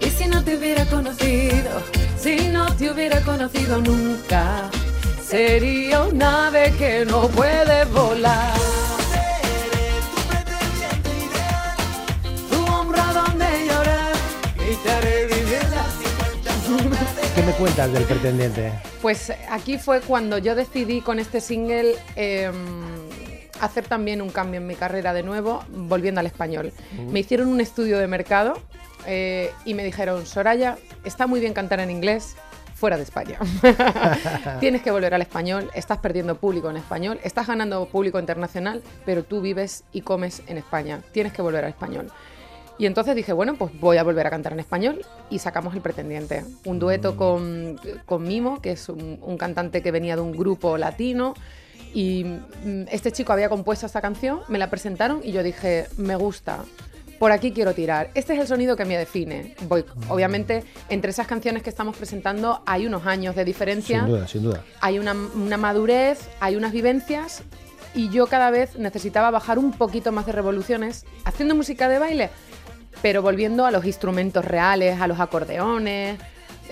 Y 0.00 0.10
si 0.10 0.28
no 0.28 0.44
te 0.44 0.56
hubiera 0.56 0.84
conocido, 0.84 1.82
Si 2.18 2.48
no 2.48 2.66
te 2.76 2.90
hubiera 2.90 3.20
conocido 3.20 3.78
nunca, 3.78 4.68
sería 5.22 6.02
un 6.02 6.20
ave 6.20 6.72
que 6.76 7.04
no 7.04 7.28
puede 7.28 7.84
volar. 7.86 8.54
Tu 12.50 12.72
hombro 12.72 13.02
donde 13.14 13.46
llorar 13.66 14.12
y 14.56 14.74
te 14.82 14.90
haré 14.90 15.26
vivir 15.26 15.62
la 15.70 15.84
¿Qué 17.34 17.42
me 17.42 17.52
cuentas 17.52 17.92
del 17.92 18.04
pretendiente? 18.04 18.72
Pues 19.00 19.32
aquí 19.50 19.78
fue 19.78 20.00
cuando 20.00 20.38
yo 20.38 20.54
decidí 20.54 21.00
con 21.00 21.18
este 21.20 21.40
single 21.40 21.94
eh, 22.16 22.50
hacer 23.60 23.86
también 23.86 24.22
un 24.22 24.30
cambio 24.30 24.60
en 24.60 24.66
mi 24.66 24.74
carrera 24.74 25.12
de 25.12 25.22
nuevo, 25.22 25.64
volviendo 25.70 26.20
al 26.20 26.26
español. 26.26 26.72
Me 27.10 27.20
hicieron 27.20 27.48
un 27.48 27.60
estudio 27.60 27.98
de 27.98 28.06
mercado 28.06 28.58
eh, 29.06 29.50
y 29.64 29.74
me 29.74 29.84
dijeron, 29.84 30.26
Soraya, 30.26 30.76
está 31.04 31.26
muy 31.26 31.40
bien 31.40 31.54
cantar 31.54 31.80
en 31.80 31.90
inglés. 31.90 32.36
Fuera 32.74 32.98
de 32.98 33.04
España. 33.04 33.38
Tienes 34.60 34.82
que 34.82 34.90
volver 34.90 35.14
al 35.14 35.22
español, 35.22 35.70
estás 35.74 35.96
perdiendo 35.96 36.36
público 36.36 36.68
en 36.68 36.76
español, 36.76 37.18
estás 37.24 37.46
ganando 37.46 37.86
público 37.86 38.20
internacional, 38.20 38.82
pero 39.06 39.24
tú 39.24 39.40
vives 39.40 39.84
y 39.92 40.02
comes 40.02 40.42
en 40.46 40.58
España. 40.58 41.00
Tienes 41.10 41.32
que 41.32 41.40
volver 41.40 41.64
al 41.64 41.70
español. 41.70 42.12
Y 42.78 42.84
entonces 42.84 43.16
dije, 43.16 43.32
bueno, 43.32 43.54
pues 43.54 43.72
voy 43.80 43.96
a 43.96 44.04
volver 44.04 44.26
a 44.26 44.30
cantar 44.30 44.52
en 44.52 44.60
español 44.60 45.00
y 45.30 45.38
sacamos 45.38 45.74
El 45.74 45.80
Pretendiente, 45.80 46.44
un 46.66 46.78
dueto 46.78 47.16
con, 47.16 47.80
con 48.04 48.22
Mimo, 48.24 48.60
que 48.60 48.72
es 48.72 48.90
un, 48.90 49.18
un 49.22 49.38
cantante 49.38 49.82
que 49.82 49.90
venía 49.90 50.14
de 50.14 50.20
un 50.20 50.32
grupo 50.32 50.76
latino. 50.76 51.34
Y 51.94 52.24
mm, 52.24 52.82
este 52.90 53.12
chico 53.12 53.32
había 53.32 53.48
compuesto 53.48 53.86
esta 53.86 54.00
canción, 54.00 54.40
me 54.48 54.58
la 54.58 54.68
presentaron 54.70 55.20
y 55.24 55.32
yo 55.32 55.42
dije, 55.42 55.86
me 55.96 56.16
gusta, 56.16 56.64
por 57.18 57.32
aquí 57.32 57.52
quiero 57.52 57.72
tirar. 57.72 58.10
Este 58.14 58.34
es 58.34 58.40
el 58.40 58.46
sonido 58.46 58.76
que 58.76 58.84
me 58.84 58.96
define. 58.98 59.54
Voy, 59.68 59.84
obviamente, 60.08 60.64
entre 60.88 61.10
esas 61.10 61.26
canciones 61.26 61.62
que 61.62 61.70
estamos 61.70 61.96
presentando 61.96 62.62
hay 62.66 62.86
unos 62.86 63.06
años 63.06 63.34
de 63.34 63.44
diferencia 63.44 64.00
Sin 64.00 64.08
duda, 64.08 64.28
sin 64.28 64.42
duda. 64.42 64.62
hay 64.80 64.98
una, 64.98 65.12
una 65.12 65.56
madurez, 65.56 66.28
hay 66.40 66.56
unas 66.56 66.72
vivencias 66.72 67.42
y 67.94 68.10
yo 68.10 68.26
cada 68.26 68.50
vez 68.50 68.76
necesitaba 68.78 69.30
bajar 69.30 69.58
un 69.58 69.72
poquito 69.72 70.12
más 70.12 70.26
de 70.26 70.32
revoluciones 70.32 71.06
haciendo 71.24 71.54
música 71.54 71.88
de 71.88 71.98
baile, 71.98 72.30
pero 73.00 73.22
volviendo 73.22 73.64
a 73.64 73.70
los 73.70 73.86
instrumentos 73.86 74.44
reales, 74.44 75.00
a 75.00 75.06
los 75.06 75.18
acordeones. 75.18 76.18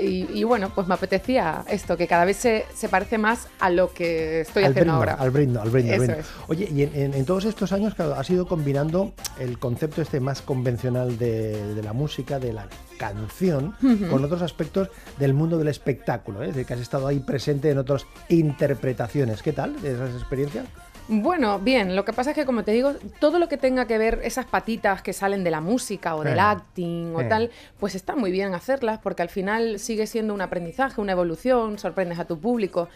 Y, 0.00 0.26
y 0.32 0.44
bueno, 0.44 0.70
pues 0.74 0.86
me 0.86 0.94
apetecía 0.94 1.64
esto, 1.68 1.96
que 1.96 2.06
cada 2.06 2.24
vez 2.24 2.36
se, 2.36 2.64
se 2.74 2.88
parece 2.88 3.18
más 3.18 3.48
a 3.60 3.70
lo 3.70 3.92
que 3.92 4.40
estoy 4.40 4.64
al 4.64 4.72
haciendo 4.72 4.92
brindo, 4.94 5.12
ahora. 5.12 5.22
al 5.22 5.30
brindo, 5.30 5.62
al 5.62 5.70
brindo, 5.70 5.92
al 5.92 6.02
Eso 6.02 6.12
brindo. 6.12 6.20
es. 6.20 6.26
Oye, 6.48 6.68
y 6.74 6.82
en, 6.82 6.90
en- 6.94 7.14
en 7.14 7.24
todos 7.24 7.44
estos 7.44 7.72
años, 7.72 7.94
claro, 7.94 8.14
has 8.14 8.28
ido 8.30 8.46
combinando 8.46 9.12
el 9.38 9.58
concepto 9.58 10.02
este 10.02 10.20
más 10.20 10.42
convencional 10.42 11.18
de, 11.18 11.74
de 11.74 11.82
la 11.82 11.92
música, 11.92 12.38
de 12.38 12.52
la 12.52 12.66
canción, 12.98 13.74
con 14.10 14.24
otros 14.24 14.40
aspectos 14.42 14.88
del 15.18 15.34
mundo 15.34 15.58
del 15.58 15.68
espectáculo, 15.68 16.42
¿eh? 16.42 16.48
Es 16.48 16.54
decir, 16.54 16.66
que 16.66 16.74
has 16.74 16.80
estado 16.80 17.06
ahí 17.08 17.18
presente 17.20 17.70
en 17.70 17.78
otras 17.78 18.06
interpretaciones. 18.28 19.42
¿Qué 19.42 19.52
tal 19.52 19.74
esas 19.84 20.10
experiencias? 20.14 20.66
Bueno, 21.06 21.58
bien, 21.58 21.94
lo 21.96 22.06
que 22.06 22.14
pasa 22.14 22.30
es 22.30 22.34
que 22.34 22.46
como 22.46 22.64
te 22.64 22.72
digo, 22.72 22.94
todo 23.20 23.38
lo 23.38 23.46
que 23.46 23.58
tenga 23.58 23.86
que 23.86 23.98
ver 23.98 24.20
esas 24.24 24.46
patitas 24.46 25.02
que 25.02 25.12
salen 25.12 25.44
de 25.44 25.50
la 25.50 25.60
música 25.60 26.16
o 26.16 26.24
del 26.24 26.40
acting 26.40 27.14
o 27.14 27.28
tal, 27.28 27.50
pues 27.78 27.94
está 27.94 28.16
muy 28.16 28.30
bien 28.30 28.54
hacerlas 28.54 29.00
porque 29.00 29.20
al 29.20 29.28
final 29.28 29.78
sigue 29.78 30.06
siendo 30.06 30.32
un 30.32 30.40
aprendizaje, 30.40 31.02
una 31.02 31.12
evolución, 31.12 31.78
sorprendes 31.78 32.18
a 32.18 32.24
tu 32.24 32.38
público. 32.38 32.88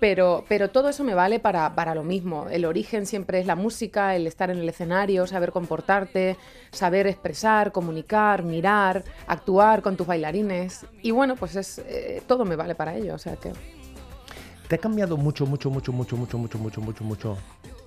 Pero, 0.00 0.44
pero 0.48 0.70
todo 0.70 0.88
eso 0.90 1.02
me 1.02 1.14
vale 1.14 1.40
para, 1.40 1.74
para 1.74 1.92
lo 1.96 2.04
mismo. 2.04 2.46
El 2.48 2.64
origen 2.64 3.04
siempre 3.04 3.40
es 3.40 3.46
la 3.46 3.56
música, 3.56 4.14
el 4.14 4.28
estar 4.28 4.48
en 4.48 4.58
el 4.58 4.68
escenario, 4.68 5.26
saber 5.26 5.50
comportarte, 5.50 6.36
saber 6.70 7.08
expresar, 7.08 7.72
comunicar, 7.72 8.44
mirar, 8.44 9.02
actuar 9.26 9.82
con 9.82 9.96
tus 9.96 10.06
bailarines. 10.06 10.86
Y 11.02 11.10
bueno, 11.10 11.34
pues 11.34 11.56
es, 11.56 11.80
eh, 11.80 12.22
todo 12.28 12.44
me 12.44 12.54
vale 12.54 12.76
para 12.76 12.94
ello. 12.94 13.16
O 13.16 13.18
sea 13.18 13.34
que 13.34 13.50
¿Te 14.68 14.74
ha 14.74 14.78
cambiado 14.78 15.16
mucho, 15.16 15.46
mucho, 15.46 15.70
mucho, 15.70 15.92
mucho, 15.92 16.16
mucho, 16.16 16.36
mucho, 16.38 16.58
mucho, 16.58 16.80
mucho, 16.80 17.04
mucho 17.04 17.38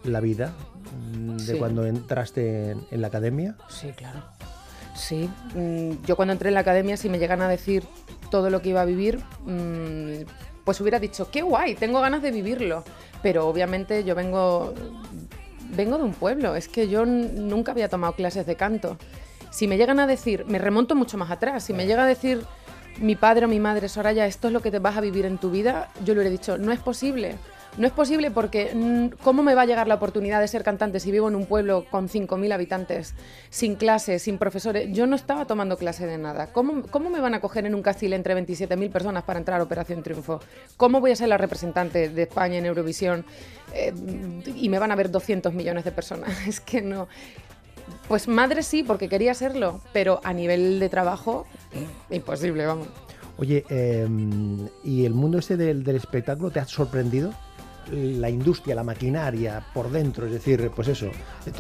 la 0.04 0.20
vida 0.20 0.52
mm, 1.16 1.38
de 1.38 1.54
Sí. 1.54 1.60
cuando 1.60 1.86
entraste 1.86 2.72
en, 2.72 2.82
en 2.90 3.02
la 3.02 3.08
academia? 3.08 3.56
Sí, 3.70 3.90
claro. 3.96 4.22
Sí, 4.96 5.30
mm, 5.56 6.04
yo 6.06 6.16
cuando 6.16 6.32
entré 6.34 6.50
en 6.50 6.56
la 6.56 6.62
academia, 6.62 6.98
si 6.98 7.08
me 7.08 7.20
llegan 7.20 7.42
a 7.42 7.48
decir 7.48 7.84
todo 8.32 8.50
lo 8.50 8.62
que 8.62 8.70
iba 8.70 8.82
a 8.82 8.86
vivir, 8.86 9.20
mm, 9.46 10.26
pues 10.66 10.82
hubiera 10.82 11.00
dicho, 11.00 11.30
qué 11.32 11.44
guay, 11.44 11.76
tengo 11.76 12.02
ganas 12.02 12.22
de 12.24 12.32
vivirlo. 12.32 12.84
Pero 13.22 13.48
obviamente 13.48 14.04
yo 14.04 14.16
vengo, 14.16 14.74
vengo 15.76 15.98
de 16.00 16.04
un 16.04 16.14
pueblo, 16.14 16.56
es 16.56 16.68
que 16.68 16.88
yo 16.90 17.06
nunca 17.06 17.72
había 17.74 17.90
tomado 17.90 18.14
clases 18.14 18.48
de 18.48 18.56
canto. 18.56 18.98
Si 19.52 19.68
me 19.68 19.78
llegan 19.78 20.00
a 20.00 20.08
decir, 20.08 20.46
me 20.48 20.58
remonto 20.58 20.96
mucho 20.96 21.18
más 21.18 21.30
atrás, 21.30 21.64
si 21.64 21.74
me 21.74 21.86
llega 21.86 22.04
a 22.04 22.08
decir 22.08 22.44
mi 23.00 23.16
padre 23.16 23.46
o 23.46 23.48
mi 23.48 23.60
madre, 23.60 23.90
Soraya, 23.90 24.26
esto 24.26 24.48
es 24.48 24.54
lo 24.54 24.62
que 24.62 24.72
te 24.72 24.80
vas 24.80 24.98
a 24.98 25.02
vivir 25.02 25.26
en 25.26 25.38
tu 25.38 25.52
vida, 25.52 25.90
yo 26.04 26.14
le 26.14 26.22
hubiera 26.22 26.32
dicho, 26.32 26.58
no 26.58 26.72
es 26.72 26.80
posible. 26.80 27.38
No 27.78 27.88
es 27.88 27.94
posible 27.94 28.32
porque 28.32 28.72
mm, 28.74 29.22
¿cómo 29.24 29.44
me 29.44 29.56
va 29.56 29.62
a 29.62 29.66
llegar 29.66 29.88
la 29.88 29.96
oportunidad 29.96 30.42
de 30.42 30.48
ser 30.50 30.62
cantante 30.62 31.00
si 31.00 31.10
vivo 31.10 31.30
en 31.30 31.36
un 31.36 31.46
pueblo 31.46 31.86
con 31.90 32.10
5.000 32.10 32.54
habitantes, 32.54 33.16
sin 33.50 33.76
clases, 33.76 34.24
sin 34.24 34.38
profesores? 34.38 34.90
Yo 34.92 35.08
no 35.08 35.16
estaba 35.16 35.46
tomando 35.46 35.78
clase 35.78 36.06
de 36.06 36.18
nada. 36.18 36.48
¿Cómo, 36.48 36.84
cómo 36.84 37.10
me 37.10 37.22
van 37.22 37.34
a 37.34 37.40
coger 37.40 37.66
en 37.66 37.74
un 37.74 37.82
castil 37.82 38.12
entre 38.12 38.36
27.000 38.36 38.92
personas 38.92 39.24
para 39.24 39.40
entrar 39.40 39.62
a 39.62 39.64
Operación 39.64 40.04
Triunfo? 40.04 40.42
¿Cómo 40.76 41.00
voy 41.00 41.12
a 41.12 41.16
ser 41.16 41.30
la 41.30 41.38
representante 41.38 42.10
de 42.10 42.22
España 42.24 42.58
en 42.58 42.66
Eurovisión 42.66 43.26
eh, 43.74 43.94
y 44.54 44.68
me 44.68 44.78
van 44.78 44.92
a 44.92 44.96
ver 44.96 45.10
200 45.10 45.54
millones 45.54 45.86
de 45.86 45.92
personas? 45.94 46.30
Es 46.48 46.60
que 46.60 46.82
no. 46.82 47.08
Pues 48.08 48.28
madre 48.28 48.64
sí, 48.64 48.84
porque 48.84 49.10
quería 49.10 49.34
serlo, 49.34 49.82
pero 49.94 50.20
a 50.24 50.34
nivel 50.34 50.80
de 50.80 50.90
trabajo, 50.90 51.46
imposible, 52.10 52.66
vamos. 52.66 52.88
Oye, 53.38 53.66
eh, 53.70 54.08
¿y 54.84 55.06
el 55.06 55.14
mundo 55.14 55.40
este 55.40 55.58
del, 55.58 55.84
del 55.84 55.96
espectáculo 55.96 56.52
te 56.52 56.60
ha 56.60 56.66
sorprendido? 56.66 57.34
La 57.90 58.30
industria, 58.30 58.76
la 58.76 58.84
maquinaria 58.84 59.62
por 59.74 59.90
dentro, 59.90 60.26
es 60.28 60.32
decir, 60.32 60.72
pues 60.76 60.88
eso, 60.88 61.08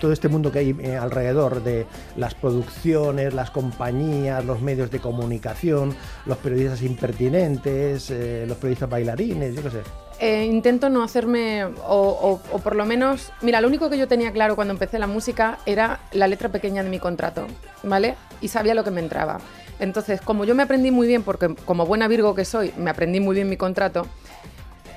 todo, 0.00 0.12
este 0.12 0.28
mundo 0.28 0.50
que 0.50 0.58
hay 0.58 0.76
eh, 0.80 0.96
alrededor 0.96 1.62
de 1.62 1.86
las 2.16 2.34
producciones, 2.34 3.32
las 3.32 3.50
compañías, 3.50 4.44
los 4.44 4.60
medios 4.60 4.90
de 4.90 4.98
comunicación, 4.98 5.94
los 6.26 6.36
periodistas 6.38 6.82
impertinentes, 6.82 8.10
eh, 8.10 8.44
los 8.46 8.56
periodistas 8.56 8.90
bailarines, 8.90 9.54
yo 9.54 9.62
qué 9.62 9.70
sé. 9.70 9.80
Eh, 10.20 10.44
intento 10.46 10.88
no 10.88 11.02
hacerme, 11.02 11.64
o- 11.64 12.40
o 12.52 12.58
por 12.58 12.76
lo 12.76 12.84
menos, 12.84 13.32
mira, 13.40 13.60
lo 13.60 13.68
único 13.68 13.88
que 13.90 13.98
yo 13.98 14.06
tenía 14.06 14.30
claro 14.32 14.54
cuando 14.56 14.72
empecé 14.72 14.98
la 14.98 15.06
música 15.06 15.58
era 15.66 16.00
la 16.12 16.26
letra 16.28 16.48
pequeña 16.50 16.82
de 16.82 16.90
mi 16.90 16.98
contrato, 16.98 17.46
¿vale? 17.82 18.14
Y 18.40 18.48
sabía 18.48 18.74
lo 18.74 18.84
que 18.84 18.90
me 18.90 19.00
entraba. 19.00 19.40
Entonces, 19.80 20.20
como 20.20 20.44
yo 20.44 20.54
me 20.54 20.62
aprendí 20.62 20.90
muy 20.92 21.06
bien, 21.08 21.22
porque 21.24 21.54
como 21.64 21.86
buena 21.86 22.06
Virgo 22.06 22.34
que 22.36 22.44
soy, 22.44 22.72
me 22.76 22.90
aprendí 22.90 23.18
muy 23.18 23.34
bien 23.34 23.48
mi 23.48 23.56
contrato, 23.56 24.06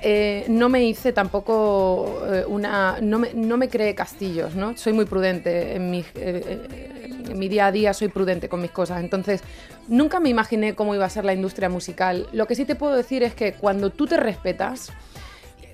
eh, 0.08 0.46
no 0.50 0.70
me 0.70 0.84
hice 0.84 1.14
tampoco 1.14 2.22
eh, 2.32 2.46
una. 2.48 3.00
No 3.02 3.18
me, 3.18 3.34
no 3.34 3.58
me 3.58 3.70
creé 3.70 3.96
castillos, 3.96 4.54
¿no? 4.54 4.78
Soy 4.78 4.94
muy 4.94 5.06
prudente 5.06 5.76
en 5.76 5.90
mi, 5.90 6.06
eh, 6.14 7.10
en 7.28 7.40
mi 7.40 7.48
día 7.48 7.66
a 7.66 7.72
día, 7.72 7.92
soy 7.92 8.10
prudente 8.10 8.48
con 8.48 8.62
mis 8.62 8.70
cosas. 8.70 9.00
Entonces, 9.00 9.42
nunca 9.88 10.20
me 10.20 10.30
imaginé 10.30 10.76
cómo 10.76 10.94
iba 10.94 11.06
a 11.06 11.10
ser 11.10 11.26
la 11.26 11.34
industria 11.34 11.70
musical. 11.70 12.28
Lo 12.34 12.46
que 12.46 12.54
sí 12.54 12.66
te 12.66 12.76
puedo 12.76 12.96
decir 12.96 13.24
es 13.24 13.34
que 13.34 13.54
cuando 13.54 13.90
tú 13.90 14.06
te 14.06 14.18
respetas, 14.18 14.92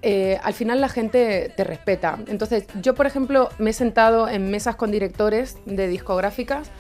al 0.01 0.53
final 0.53 0.79
la 0.79 0.87
gente 0.87 1.51
te 1.57 1.65
respeta. 1.65 2.17
Entonces, 2.27 2.67
yo, 2.81 2.95
por 2.95 3.07
ejemplo, 3.07 3.49
me 3.57 3.71
he 3.71 3.73
sentado 3.73 4.29
en 4.29 4.49
mesas 4.49 4.77
con 4.77 4.91
directores 4.91 5.57
de 5.65 5.89
discográficas 5.89 6.71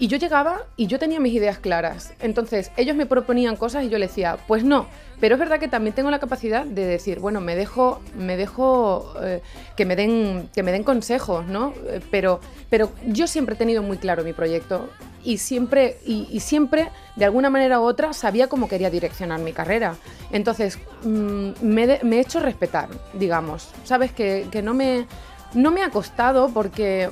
y 0.00 0.08
yo 0.08 0.16
llegaba 0.16 0.62
y 0.76 0.86
yo 0.86 0.98
tenía 0.98 1.20
mis 1.20 1.34
ideas 1.34 1.58
claras. 1.58 2.14
Entonces, 2.20 2.72
ellos 2.78 2.96
me 2.96 3.04
proponían 3.04 3.54
cosas 3.56 3.84
y 3.84 3.90
yo 3.90 3.98
les 3.98 4.08
decía, 4.08 4.38
pues 4.48 4.64
no. 4.64 4.86
Pero 5.20 5.34
es 5.34 5.38
verdad 5.38 5.60
que 5.60 5.68
también 5.68 5.94
tengo 5.94 6.10
la 6.10 6.18
capacidad 6.18 6.64
de 6.64 6.86
decir, 6.86 7.20
bueno, 7.20 7.42
me 7.42 7.54
dejo, 7.54 8.00
me 8.16 8.38
dejo 8.38 9.12
eh, 9.22 9.42
que, 9.76 9.84
me 9.84 9.96
den, 9.96 10.48
que 10.54 10.62
me 10.62 10.72
den 10.72 10.84
consejos, 10.84 11.46
¿no? 11.46 11.74
Eh, 11.86 12.00
Pero, 12.10 12.40
pero 12.70 12.90
yo 13.06 13.26
siempre 13.26 13.54
he 13.54 13.58
tenido 13.58 13.82
muy 13.82 13.98
claro 13.98 14.24
mi 14.24 14.32
proyecto 14.32 14.88
y 15.22 15.36
siempre, 15.36 15.98
y, 16.06 16.40
siempre, 16.40 16.88
de 17.16 17.26
alguna 17.26 17.50
manera 17.50 17.78
u 17.78 17.82
otra, 17.82 18.14
sabía 18.14 18.48
cómo 18.48 18.68
quería 18.68 18.88
direccionar 18.88 19.38
mi 19.40 19.52
carrera. 19.52 19.96
Entonces, 20.32 20.78
mm, 21.02 21.50
me, 21.60 22.00
me 22.02 22.16
he 22.16 22.20
hecho 22.20 22.40
respetar, 22.40 22.88
digamos. 23.12 23.68
Sabes 23.84 24.12
que, 24.12 24.46
que 24.50 24.62
no, 24.62 24.72
me, 24.72 25.06
no 25.52 25.70
me 25.72 25.82
ha 25.82 25.90
costado 25.90 26.48
porque 26.48 27.10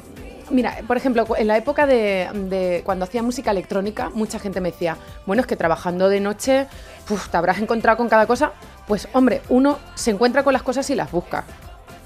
Mira, 0.51 0.77
por 0.87 0.97
ejemplo, 0.97 1.27
en 1.37 1.47
la 1.47 1.57
época 1.57 1.87
de, 1.87 2.29
de 2.49 2.83
cuando 2.85 3.05
hacía 3.05 3.23
música 3.23 3.51
electrónica, 3.51 4.11
mucha 4.11 4.39
gente 4.39 4.61
me 4.61 4.71
decía, 4.71 4.97
bueno, 5.27 5.41
es 5.41 5.47
que 5.47 5.57
trabajando 5.57 6.09
de 6.09 6.21
noche, 6.21 6.67
puf, 7.07 7.29
te 7.29 7.37
habrás 7.37 7.59
encontrado 7.59 7.97
con 7.97 8.09
cada 8.09 8.27
cosa. 8.27 8.53
Pues 8.87 9.09
hombre, 9.13 9.43
uno 9.49 9.79
se 9.95 10.11
encuentra 10.11 10.43
con 10.43 10.53
las 10.53 10.63
cosas 10.63 10.89
y 10.91 10.95
las 10.95 11.11
busca. 11.11 11.45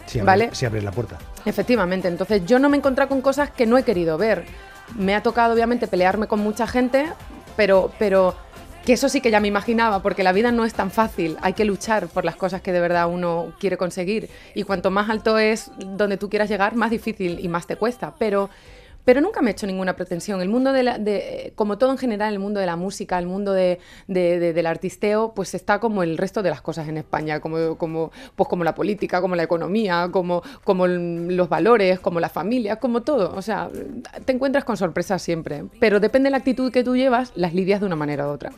Si 0.07 0.19
abres, 0.19 0.27
Vale. 0.27 0.55
si 0.55 0.67
abres 0.67 0.83
la 0.85 0.91
puerta. 0.91 1.17
Efectivamente, 1.45 2.09
entonces 2.09 2.45
yo 2.45 2.59
no 2.59 2.69
me 2.69 2.77
he 2.77 2.79
encontrado 2.79 3.09
con 3.09 3.21
cosas 3.21 3.51
que 3.51 3.67
no 3.67 3.79
he 3.79 3.83
querido 3.85 4.19
ver. 4.19 4.45
Me 4.97 5.15
ha 5.15 5.23
tocado 5.23 5.55
obviamente 5.55 5.87
pelearme 5.87 6.27
con 6.27 6.41
mucha 6.41 6.67
gente, 6.67 7.07
pero, 7.57 7.91
pero 7.99 8.35
que 8.85 8.95
eso 8.95 9.09
sí 9.09 9.21
que 9.21 9.31
ya 9.31 9.41
me 9.41 9.49
imaginaba, 9.49 10.03
porque 10.03 10.23
la 10.23 10.33
vida 10.33 10.51
no 10.51 10.65
es 10.65 10.75
tan 10.75 10.91
fácil, 10.91 11.37
hay 11.41 11.53
que 11.53 11.65
luchar 11.65 12.09
por 12.09 12.25
las 12.25 12.37
cosas 12.37 12.63
que 12.63 12.73
de 12.73 12.81
verdad 12.81 13.09
uno 13.09 13.53
quiere 13.61 13.77
conseguir. 13.77 14.29
Y 14.55 14.65
cuanto 14.65 14.91
más 14.91 15.09
alto 15.09 15.39
es 15.39 15.71
donde 15.79 16.17
tú 16.17 16.29
quieras 16.29 16.49
llegar, 16.49 16.75
más 16.75 16.91
difícil 16.91 17.39
y 17.41 17.49
más 17.49 17.67
te 17.67 17.77
cuesta. 17.77 18.15
Pero, 18.19 18.51
pero 19.05 19.21
nunca 19.21 19.43
me 19.43 19.51
he 19.51 19.53
hecho 19.53 19.67
ninguna 19.67 19.95
pretensión. 19.97 20.41
El 20.41 20.49
mundo 20.49 20.73
de, 20.73 20.83
la, 20.83 20.99
como 21.55 21.79
todo 21.79 21.91
en 21.91 21.99
general, 21.99 22.33
el 22.33 22.39
mundo 22.39 22.61
de 22.61 22.67
la 22.67 22.77
música, 22.77 23.19
el 23.19 23.27
mundo 23.27 23.53
de, 23.53 23.79
de- 24.07 24.39
de- 24.39 24.53
del 24.53 24.67
artisteo, 24.67 25.33
pues 25.35 25.55
está 25.55 25.79
como 25.81 26.03
el 26.03 26.17
resto 26.19 26.43
de 26.43 26.51
las 26.51 26.61
cosas 26.63 26.89
en 26.89 26.97
España, 26.97 27.41
como, 27.41 27.77
como, 27.79 28.13
pues 28.37 28.49
como 28.49 28.65
la 28.65 28.75
política, 28.75 29.21
como 29.21 29.35
la 29.37 29.43
economía, 29.43 30.09
como, 30.13 30.43
como 30.65 30.87
los 30.87 31.49
valores, 31.49 32.01
como 32.01 32.21
la 32.21 32.29
familia, 32.29 32.77
como 32.77 33.03
todo. 33.03 33.35
O 33.37 33.43
sea, 33.43 33.69
te 34.25 34.33
encuentras 34.33 34.65
con 34.65 34.77
sorpresas 34.77 35.21
siempre. 35.23 35.65
Pero 35.81 36.01
depende 36.01 36.29
de 36.29 36.31
la 36.33 36.37
actitud 36.39 36.71
que 36.73 36.85
tú 36.85 36.97
llevas, 36.97 37.33
las 37.35 37.55
lidias 37.55 37.81
de 37.81 37.87
una 37.87 37.97
manera 37.97 38.27
u 38.27 38.31
otra. 38.31 38.53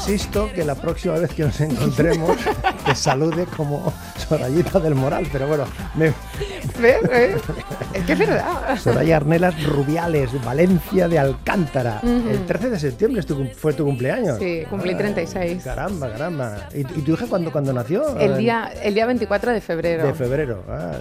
Me 0.00 0.12
resisto 0.12 0.50
que 0.52 0.64
la 0.64 0.74
próxima 0.74 1.14
vez 1.18 1.30
que 1.34 1.42
nos 1.44 1.60
encontremos 1.60 2.36
te 2.84 2.94
salude 2.94 3.46
como 3.56 3.92
Sorayita 4.16 4.80
del 4.80 4.94
Moral, 4.94 5.26
pero 5.32 5.46
bueno, 5.46 5.64
me. 5.94 6.08
Es 6.08 8.04
que 8.06 8.12
es 8.12 8.18
verdad. 8.18 8.78
Soraya 8.78 9.16
Arnelas 9.18 9.62
Rubiales, 9.64 10.30
Valencia 10.44 11.08
de 11.08 11.18
Alcántara. 11.18 12.00
El 12.02 12.46
13 12.46 12.70
de 12.70 12.78
septiembre 12.78 13.22
tu 13.22 13.44
fue 13.56 13.72
tu 13.74 13.84
cumpleaños. 13.84 14.38
Sí, 14.38 14.62
cumplí 14.68 14.94
Ah, 14.94 14.98
36. 14.98 15.62
Caramba, 15.62 16.10
caramba. 16.10 16.68
¿Y, 16.74 16.80
y 16.80 16.84
tu 17.02 17.12
hija 17.12 17.26
cuándo, 17.28 17.52
cuándo 17.52 17.72
nació? 17.72 18.16
El 18.18 18.38
día, 18.38 18.72
el 18.82 18.94
día 18.94 19.06
24 19.06 19.52
de 19.52 19.60
febrero. 19.60 20.06
De 20.06 20.14
febrero. 20.14 20.64
Ah, 20.68 20.92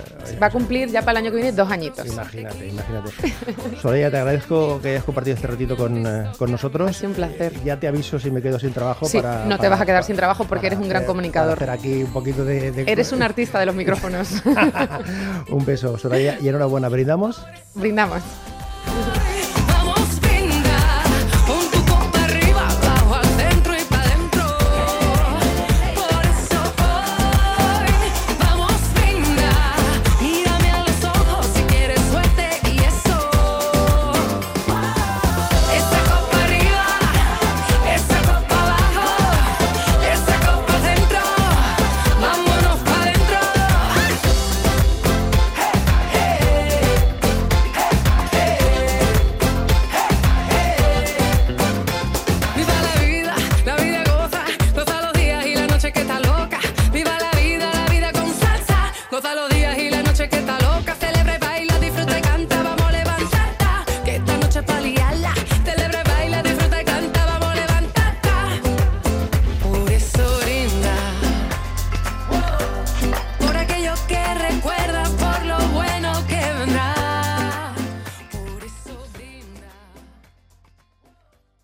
Va 0.41 0.47
a 0.47 0.51
cumplir 0.51 0.89
ya 0.89 1.01
para 1.01 1.19
el 1.19 1.25
año 1.25 1.31
que 1.31 1.37
viene 1.37 1.51
dos 1.53 1.69
añitos. 1.71 2.05
Imagínate, 2.05 2.67
imagínate. 2.67 3.11
Soraya, 3.81 4.11
te 4.11 4.17
agradezco 4.17 4.79
que 4.81 4.89
hayas 4.89 5.03
compartido 5.03 5.35
este 5.35 5.47
ratito 5.47 5.77
con, 5.77 6.05
eh, 6.05 6.25
con 6.37 6.51
nosotros. 6.51 6.89
Ha 6.89 6.93
sido 6.93 7.09
un 7.09 7.15
placer. 7.15 7.53
Ya 7.63 7.79
te 7.79 7.87
aviso 7.87 8.19
si 8.19 8.29
me 8.31 8.41
quedo 8.41 8.59
sin 8.59 8.71
trabajo. 8.73 8.88
Sí, 9.07 9.19
para, 9.19 9.45
no 9.45 9.55
te 9.55 9.57
para- 9.57 9.69
vas 9.69 9.81
a 9.81 9.85
quedar 9.85 9.97
para- 9.99 10.07
sin 10.07 10.15
trabajo 10.15 10.45
porque 10.45 10.67
eres 10.67 10.79
un 10.79 10.89
gran 10.89 11.05
comunicador. 11.05 11.57
para 11.59 11.73
hacer 11.73 11.89
aquí 11.91 12.03
un 12.03 12.11
poquito 12.11 12.43
de... 12.45 12.71
de- 12.71 12.91
Eres 12.91 13.11
un 13.11 13.21
artista 13.29 13.59
de 13.59 13.65
los 13.65 13.75
micrófonos. 13.75 14.41
Un 15.49 15.65
beso, 15.65 15.97
Soraya, 15.97 16.37
y 16.41 16.47
enhorabuena. 16.47 16.89
¿Brindamos? 16.89 17.45
Brindamos. 17.75 18.21